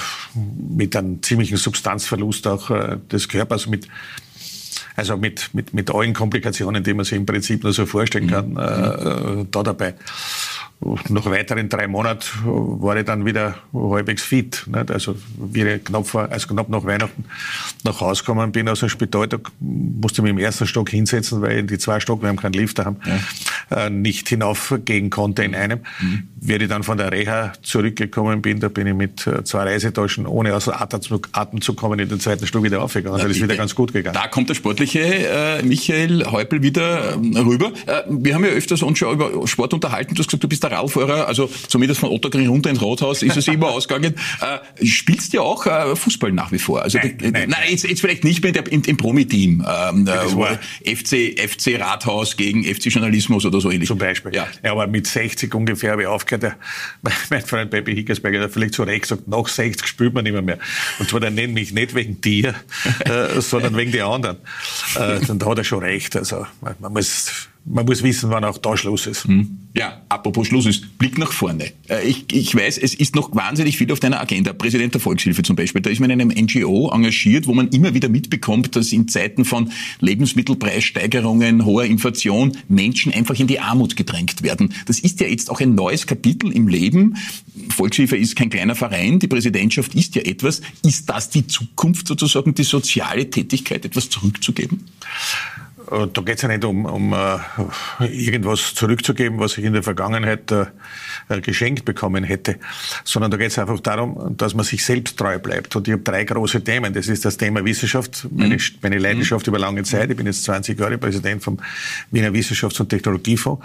mit 0.71 0.95
einem 0.95 1.23
ziemlichen 1.23 1.57
Substanzverlust 1.57 2.47
auch 2.47 2.71
äh, 2.71 2.99
des 3.11 3.29
Körpers, 3.29 3.67
mit 3.67 3.89
also 4.97 5.17
mit, 5.17 5.51
mit, 5.53 5.75
mit 5.75 5.91
allen 5.91 6.15
Komplikationen, 6.15 6.83
die 6.83 6.95
man 6.95 7.05
sich 7.05 7.17
im 7.17 7.27
Prinzip 7.27 7.63
nur 7.63 7.73
so 7.73 7.87
vorstellen 7.87 8.29
kann, 8.29 8.51
mhm. 8.51 8.59
äh, 8.59 9.47
da 9.51 9.63
dabei 9.63 9.95
nach 10.81 11.27
weiteren 11.27 11.69
drei 11.69 11.87
Monaten 11.89 12.23
war 12.45 12.97
ich 12.97 13.05
dann 13.05 13.27
wieder 13.27 13.57
halbwegs 13.75 14.23
fit. 14.23 14.65
Nicht? 14.67 14.91
Also 14.91 15.15
wie 15.37 15.63
ich 15.63 15.85
knapp, 15.85 16.07
vor, 16.07 16.29
also 16.31 16.49
knapp 16.49 16.71
nach 16.71 16.85
Weihnachten 16.85 17.27
nach 17.85 18.01
Hause 18.01 18.23
gekommen 18.23 18.51
bin 18.51 18.67
aus 18.67 18.81
dem 18.81 18.89
Spital, 18.89 19.29
da 19.29 19.37
musste 19.61 20.21
ich 20.21 20.23
mich 20.23 20.31
im 20.31 20.39
ersten 20.39 20.67
Stock 20.67 20.89
hinsetzen, 20.89 21.43
weil 21.43 21.59
in 21.59 21.67
die 21.67 21.77
zwei 21.77 22.01
Stock, 22.01 22.23
wir 22.23 22.31
haben 22.31 22.39
keinen 22.39 22.55
Lift 22.55 22.79
daheim, 22.79 22.97
ja. 23.05 23.87
äh, 23.87 23.91
nicht 23.91 24.31
hinaufgehen 24.31 25.11
konnte 25.11 25.45
in 25.45 25.55
einem. 25.55 25.81
Mhm. 26.01 26.29
Wie 26.41 26.55
ich 26.55 26.69
dann 26.69 26.83
von 26.83 26.97
der 26.97 27.13
Reha 27.13 27.53
zurückgekommen 27.61 28.41
bin, 28.41 28.61
da 28.61 28.69
bin 28.69 28.87
ich 28.87 28.95
mit 28.95 29.27
äh, 29.27 29.45
zwei 29.45 29.65
Reisetaschen, 29.65 30.27
ohne 30.27 30.55
außer 30.55 30.81
Atem 30.81 31.61
zu 31.61 31.75
kommen, 31.75 31.99
in 31.99 32.09
den 32.09 32.21
zweiten 32.21 32.47
Stock 32.47 32.63
wieder 32.63 32.83
aufgegangen. 32.83 33.17
Also 33.17 33.29
das 33.29 33.37
ist 33.37 33.43
wieder 33.43 33.57
ganz 33.57 33.75
gut 33.75 33.93
gegangen. 33.93 34.15
Da 34.15 34.29
kommt 34.29 34.49
der 34.49 34.55
sportliche 34.55 35.01
äh, 35.01 35.63
Michael 35.63 36.25
Häupl 36.25 36.63
wieder 36.63 37.17
äh, 37.17 37.39
rüber. 37.39 37.73
Äh, 37.87 38.03
wir 38.09 38.35
haben 38.35 38.45
ja 38.45 38.51
öfters 38.51 38.83
uns 38.83 38.99
schon 38.99 39.13
über 39.13 39.47
Sport 39.47 39.75
unterhalten. 39.75 40.15
Du 40.15 40.21
hast 40.21 40.29
gesagt, 40.29 40.43
du 40.43 40.49
bist 40.49 40.65
der 40.71 41.29
also 41.29 41.51
zumindest 41.69 42.01
von 42.01 42.11
Otterkring 42.11 42.49
runter 42.49 42.71
ins 42.71 42.83
Rathaus 42.83 43.23
ist 43.23 43.37
es 43.37 43.49
immer 43.49 43.69
ausgegangen. 43.71 44.15
Äh, 44.41 44.87
spielst 44.87 45.33
du 45.33 45.39
ja 45.39 45.43
auch 45.43 45.67
äh, 45.67 45.95
Fußball 45.95 46.33
nach 46.33 46.53
wie 46.53 46.59
vor? 46.59 46.83
Also 46.83 46.99
nein, 46.99 47.19
die, 47.19 47.31
nein, 47.31 47.51
nein, 47.51 47.61
jetzt, 47.69 47.85
jetzt 47.85 48.01
vielleicht 48.01 48.25
nicht 48.25 48.43
mehr 48.43 48.55
im, 48.71 48.83
im 48.83 48.97
Promi-Team. 48.97 49.65
Ähm, 49.67 50.09
äh, 50.09 50.95
FC, 50.95 51.39
FC 51.39 51.81
Rathaus 51.81 52.37
gegen 52.37 52.65
FC 52.65 52.87
Journalismus 52.87 53.45
oder 53.45 53.61
so 53.61 53.71
ähnlich. 53.71 53.89
Zum 53.89 53.99
Beispiel. 53.99 54.35
Ja. 54.35 54.47
ja 54.63 54.73
aber 54.73 54.87
mit 54.87 55.07
60 55.07 55.55
ungefähr 55.55 55.93
habe 55.93 56.03
ich 56.03 56.09
aufgehört. 56.09 56.57
Mein 57.31 57.43
Freund 57.43 57.71
Baby 57.71 57.95
Hickersberger 57.95 58.43
hat 58.43 58.53
vielleicht 58.53 58.75
zu 58.75 58.83
Recht 58.83 59.03
gesagt, 59.03 59.29
nach 59.29 59.49
60 59.49 59.87
spielt 59.87 60.15
man 60.15 60.25
nicht 60.25 60.41
mehr. 60.41 60.59
Und 60.99 61.09
zwar 61.09 61.21
der 61.21 61.31
nennt 61.31 61.55
mich 61.55 61.73
nicht 61.73 61.95
wegen 61.95 62.21
dir, 62.21 62.55
äh, 63.05 63.41
sondern 63.41 63.77
wegen 63.77 63.93
der 63.93 64.07
anderen. 64.07 64.39
Äh, 64.97 65.21
dann 65.27 65.45
hat 65.45 65.59
er 65.59 65.65
schon 65.65 65.81
recht. 65.81 66.17
Also 66.17 66.47
man, 66.61 66.75
man 66.79 66.93
muss 66.93 67.50
man 67.65 67.87
muss 67.87 68.03
wissen, 68.03 68.31
wann 68.31 68.45
auch 68.45 68.59
da 68.59 68.77
Schluss 68.77 69.07
ist. 69.07 69.25
Hm. 69.25 69.59
Ja, 69.77 70.03
apropos 70.09 70.49
Schluss 70.49 70.67
ist, 70.67 70.99
Blick 70.99 71.17
nach 71.19 71.31
vorne. 71.31 71.73
Äh, 71.89 72.09
ich, 72.09 72.25
ich 72.33 72.55
weiß, 72.55 72.79
es 72.79 72.95
ist 72.95 73.15
noch 73.15 73.35
wahnsinnig 73.37 73.77
viel 73.77 73.91
auf 73.93 74.01
deiner 74.01 74.21
Agenda. 74.21 74.53
Präsident 74.53 74.95
der 74.95 75.01
Volkshilfe 75.01 75.43
zum 75.43 75.55
Beispiel, 75.55 75.81
da 75.81 75.91
ist 75.91 76.01
man 76.01 76.11
in 76.11 76.21
einem 76.21 76.31
NGO 76.31 76.91
engagiert, 76.93 77.47
wo 77.47 77.55
man 77.55 77.69
immer 77.69 77.95
wieder 77.95 78.09
mitbekommt, 78.09 78.75
dass 78.75 78.93
in 78.93 79.07
Zeiten 79.07 79.45
von 79.45 79.71
Lebensmittelpreissteigerungen, 80.01 81.65
hoher 81.65 81.85
Inflation 81.85 82.57
Menschen 82.69 83.13
einfach 83.13 83.39
in 83.39 83.47
die 83.47 83.61
Armut 83.61 83.95
gedrängt 83.95 84.43
werden. 84.43 84.75
Das 84.87 84.99
ist 84.99 85.21
ja 85.21 85.29
jetzt 85.29 85.51
auch 85.51 85.61
ein 85.61 85.75
neues 85.75 86.07
Kapitel 86.07 86.51
im 86.51 86.67
Leben. 86.67 87.17
Volkshilfe 87.69 88.17
ist 88.17 88.35
kein 88.35 88.51
kleiner 88.51 88.75
Verein, 88.75 89.21
die 89.21 89.29
Präsidentschaft 89.29 89.95
ist 89.95 90.17
ja 90.17 90.23
etwas. 90.23 90.63
Ist 90.85 91.09
das 91.09 91.31
die 91.31 91.47
Zukunft 91.47 92.09
sozusagen, 92.09 92.55
die 92.55 92.65
soziale 92.65 93.31
Tätigkeit 93.31 93.85
etwas 93.85 94.11
zurückzugeben? 94.11 94.87
Äh, 95.91 96.07
da 96.13 96.23
geht 96.23 96.37
es 96.37 96.43
ja 96.43 96.49
nicht 96.49 96.65
um, 96.65 96.85
um 96.85 97.13
uh, 97.13 97.39
irgendwas 98.01 98.75
zurückzugeben, 98.75 99.39
was 99.39 99.59
ich 99.59 99.65
in 99.65 99.73
der 99.73 99.83
Vergangenheit 99.83 100.51
uh, 100.53 100.67
geschenkt 101.43 101.85
bekommen 101.85 102.25
hätte, 102.25 102.57
sondern 103.05 103.31
da 103.31 103.37
geht 103.37 103.49
es 103.49 103.59
einfach 103.59 103.81
darum, 103.81 104.37
dass 104.37 104.55
man 104.55 104.65
sich 104.65 104.85
selbst 104.85 105.17
treu 105.17 105.39
bleibt. 105.39 105.75
Und 105.77 105.89
ich 105.89 105.93
habe 105.93 106.03
drei 106.03 106.25
große 106.25 106.63
Themen. 106.63 106.93
Das 106.93 107.09
ist 107.09 107.25
das 107.25 107.37
Thema 107.37 107.65
Wissenschaft, 107.65 108.27
meine, 108.31 108.55
mhm. 108.55 108.61
meine 108.83 108.99
Leidenschaft 108.99 109.47
mhm. 109.47 109.51
über 109.51 109.59
lange 109.59 109.83
Zeit. 109.83 110.11
Ich 110.11 110.17
bin 110.17 110.27
jetzt 110.27 110.45
20 110.45 110.79
Jahre 110.79 110.99
Präsident 110.99 111.43
vom 111.43 111.59
Wiener 112.11 112.33
Wissenschafts- 112.33 112.81
und 112.81 112.89
Technologiefonds. 112.89 113.65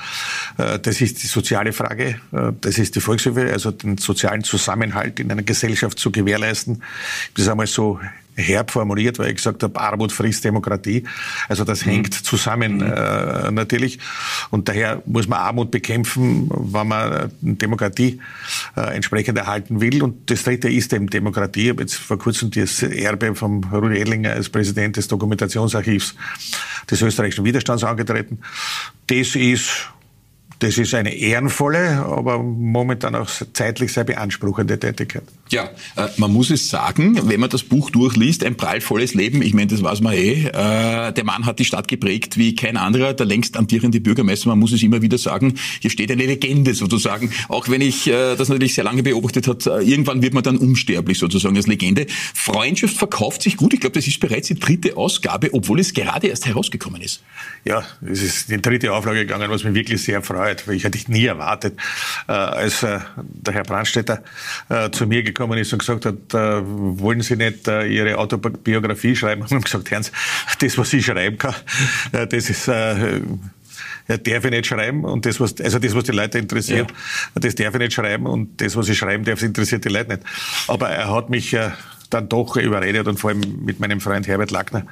Uh, 0.58 0.78
das 0.82 1.02
ist 1.02 1.22
die 1.24 1.28
soziale 1.28 1.74
Frage. 1.74 2.20
Das 2.62 2.78
ist 2.78 2.96
die 2.96 3.02
Volkshilfe, 3.02 3.52
also 3.52 3.72
den 3.72 3.98
sozialen 3.98 4.44
Zusammenhalt 4.44 5.20
in 5.20 5.32
einer 5.32 5.44
Gesellschaft 5.44 6.00
zu 6.00 6.12
gewährleisten. 6.12 6.82
Das 7.34 7.46
ist 7.46 7.50
einmal 7.50 7.68
so 7.68 8.00
herb 8.36 8.72
formuliert, 8.72 9.20
weil 9.20 9.30
ich 9.30 9.36
gesagt 9.38 9.64
habe, 9.64 9.80
Armut 9.80 10.12
frisst 10.12 10.44
Demokratie. 10.44 11.04
Also 11.48 11.64
das 11.64 11.86
mhm. 11.86 11.92
hängt 11.92 12.14
zusammen 12.14 12.78
mhm. 12.78 12.82
äh, 12.82 13.52
natürlich. 13.52 14.00
Und 14.52 14.68
daher 14.70 15.02
muss 15.06 15.28
man 15.28 15.40
Armut 15.40 15.72
bekämpfen, 15.72 16.50
wenn 16.50 16.88
man 16.88 17.32
Demokratie 17.42 18.20
äh, 18.76 18.96
entsprechend 18.96 19.38
erhalten 19.38 19.82
will. 19.82 20.04
Und 20.04 20.30
das 20.30 20.44
Dritte 20.44 20.70
ist 20.70 20.94
eben 20.94 21.10
Demokratie. 21.10 21.64
Ich 21.64 21.70
habe 21.70 21.84
jetzt 21.84 21.96
vor 21.96 22.18
kurzem 22.18 22.52
das 22.52 22.84
Erbe 22.84 23.36
vom 23.36 23.64
Rudi 23.64 24.00
Edlinger 24.00 24.32
als 24.32 24.50
Präsident 24.50 24.98
des 24.98 25.08
Dokumentationsarchivs 25.08 26.16
des 26.90 27.02
österreichischen 27.02 27.46
Widerstands 27.46 27.84
angetreten. 27.84 28.40
Das 29.08 29.36
ist 29.36 29.90
das 30.60 30.78
ist 30.78 30.94
eine 30.94 31.14
ehrenvolle, 31.14 32.04
aber 32.06 32.42
momentan 32.42 33.14
auch 33.16 33.30
zeitlich 33.54 33.92
sehr 33.92 34.06
beanspruchende 34.06 34.80
Tätigkeit. 34.80 35.24
Ja, 35.52 35.70
äh, 35.96 36.08
man 36.18 36.34
muss 36.34 36.50
es 36.50 36.70
sagen, 36.70 37.20
wenn 37.30 37.40
man 37.40 37.52
das 37.52 37.62
Buch 37.62 37.92
durchliest, 37.92 38.44
ein 38.44 38.58
prallvolles 38.58 39.14
Leben, 39.14 39.44
ich 39.44 39.54
meine, 39.54 39.68
das 39.68 39.84
weiß 39.84 40.02
man 40.02 40.14
eh, 40.14 40.48
äh, 40.48 41.14
der 41.14 41.24
Mann 41.24 41.46
hat 41.46 41.60
die 41.60 41.66
Stadt 41.66 41.88
geprägt 41.88 42.38
wie 42.38 42.56
kein 42.56 42.78
anderer, 42.78 43.14
der 43.14 43.28
längst 43.28 43.56
amtierende 43.56 44.02
Bürgermeister, 44.02 44.50
man 44.50 44.58
muss 44.58 44.72
es 44.72 44.82
immer 44.82 45.04
wieder 45.04 45.20
sagen, 45.20 45.54
hier 45.82 45.92
steht 45.92 46.12
eine 46.12 46.26
Legende 46.26 46.74
sozusagen, 46.74 47.32
auch 47.48 47.70
wenn 47.70 47.82
ich 47.82 48.08
äh, 48.08 48.36
das 48.36 48.50
natürlich 48.50 48.74
sehr 48.74 48.84
lange 48.84 49.04
beobachtet 49.04 49.48
hat, 49.48 49.68
äh, 49.68 49.82
irgendwann 49.82 50.24
wird 50.24 50.34
man 50.34 50.42
dann 50.42 50.58
unsterblich 50.58 51.20
sozusagen 51.20 51.56
als 51.56 51.68
Legende. 51.68 52.08
Freundschaft 52.34 52.98
verkauft 52.98 53.44
sich 53.44 53.56
gut, 53.56 53.76
ich 53.76 53.82
glaube, 53.82 53.94
das 53.94 54.08
ist 54.08 54.20
bereits 54.20 54.48
die 54.48 54.56
dritte 54.56 54.98
Ausgabe, 54.98 55.50
obwohl 55.54 55.80
es 55.80 55.94
gerade 55.94 56.26
erst 56.26 56.48
herausgekommen 56.48 57.02
ist. 57.02 57.22
Ja, 57.66 57.84
es 58.02 58.24
ist 58.24 58.50
die 58.50 58.60
dritte 58.60 58.92
Auflage 58.94 59.20
gegangen, 59.20 59.52
was 59.52 59.64
mich 59.64 59.76
wirklich 59.76 60.02
sehr 60.02 60.24
freut, 60.24 60.68
weil 60.68 60.76
ich 60.76 60.86
hätte 60.86 60.98
ich 60.98 61.08
nie 61.08 61.26
erwartet, 61.26 61.78
äh, 62.28 62.32
als 62.32 62.82
der 62.82 63.54
Herr 63.54 63.64
Brandstätter 63.64 64.24
zu 64.92 65.06
mir 65.06 65.24
gekommen 65.24 65.35
gekommen 65.36 65.58
ist 65.60 65.72
und 65.74 65.80
gesagt 65.80 66.06
hat, 66.06 66.34
äh, 66.34 66.62
wollen 66.64 67.22
Sie 67.22 67.36
nicht 67.36 67.68
äh, 67.68 67.86
Ihre 67.86 68.18
Autobiografie 68.18 69.16
schreiben? 69.16 69.44
Und 69.44 69.52
haben 69.52 69.62
gesagt, 69.62 69.92
Herrn, 69.92 70.06
das, 70.60 70.78
was 70.78 70.94
ich 70.94 71.06
schreiben 71.06 71.38
kann, 71.38 71.56
äh, 72.12 72.26
das 72.26 72.50
ist, 72.50 72.68
äh, 72.68 73.20
ja, 74.08 74.18
darf 74.18 74.46
ich 74.46 74.52
nicht 74.52 74.68
schreiben 74.68 75.04
und 75.04 75.26
das, 75.26 75.40
was, 75.40 75.60
also 75.60 75.80
das, 75.80 75.96
was 75.96 76.04
die 76.04 76.12
Leute 76.12 76.38
interessiert, 76.38 76.92
ja. 76.92 77.42
das 77.42 77.56
darf 77.56 77.74
ich 77.74 77.80
nicht 77.80 77.94
schreiben 77.94 78.28
und 78.28 78.62
das, 78.62 78.76
was 78.76 78.90
ich 78.90 78.98
schreiben 78.98 79.24
darf, 79.24 79.42
interessiert 79.42 79.84
die 79.86 79.90
Leute 79.90 80.16
nicht. 80.16 80.24
Aber 80.68 80.90
er 80.90 81.14
hat 81.14 81.30
mich 81.30 81.54
äh, 81.54 81.72
dann 82.16 82.30
doch 82.30 82.56
überredet 82.56 83.08
und 83.08 83.20
vor 83.20 83.30
allem 83.30 83.42
mit 83.64 83.80
meinem 83.80 84.00
Freund 84.00 84.28
Herbert 84.28 84.52
Lackner, 84.52 84.86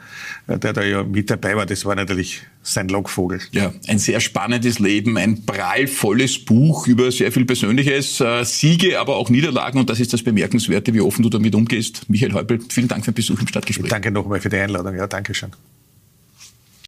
äh, 0.47 0.59
der 0.59 0.73
da 0.73 0.83
ja 0.83 1.03
mit 1.03 1.29
dabei 1.29 1.55
war, 1.55 1.65
das 1.65 1.85
war 1.85 1.95
natürlich 1.95 2.43
sein 2.61 2.87
Lockvogel. 2.89 3.39
Ja, 3.51 3.73
ein 3.87 3.99
sehr 3.99 4.19
spannendes 4.19 4.79
Leben, 4.79 5.17
ein 5.17 5.45
prallvolles 5.45 6.45
Buch 6.45 6.87
über 6.87 7.11
sehr 7.11 7.31
viel 7.31 7.45
Persönliches, 7.45 8.19
äh, 8.19 8.43
Siege, 8.43 8.99
aber 8.99 9.15
auch 9.15 9.29
Niederlagen 9.29 9.79
und 9.79 9.89
das 9.89 9.99
ist 9.99 10.13
das 10.13 10.23
Bemerkenswerte, 10.23 10.93
wie 10.93 11.01
offen 11.01 11.23
du 11.23 11.29
damit 11.29 11.55
umgehst. 11.55 12.09
Michael 12.09 12.33
Häupl, 12.33 12.59
vielen 12.69 12.87
Dank 12.87 13.05
für 13.05 13.11
den 13.11 13.15
Besuch 13.15 13.39
im 13.39 13.47
Stadtgespräch. 13.47 13.89
Danke 13.89 14.11
nochmal 14.11 14.41
für 14.41 14.49
die 14.49 14.57
Einladung. 14.57 14.95
Ja, 14.95 15.07
danke 15.07 15.33
schön. 15.33 15.51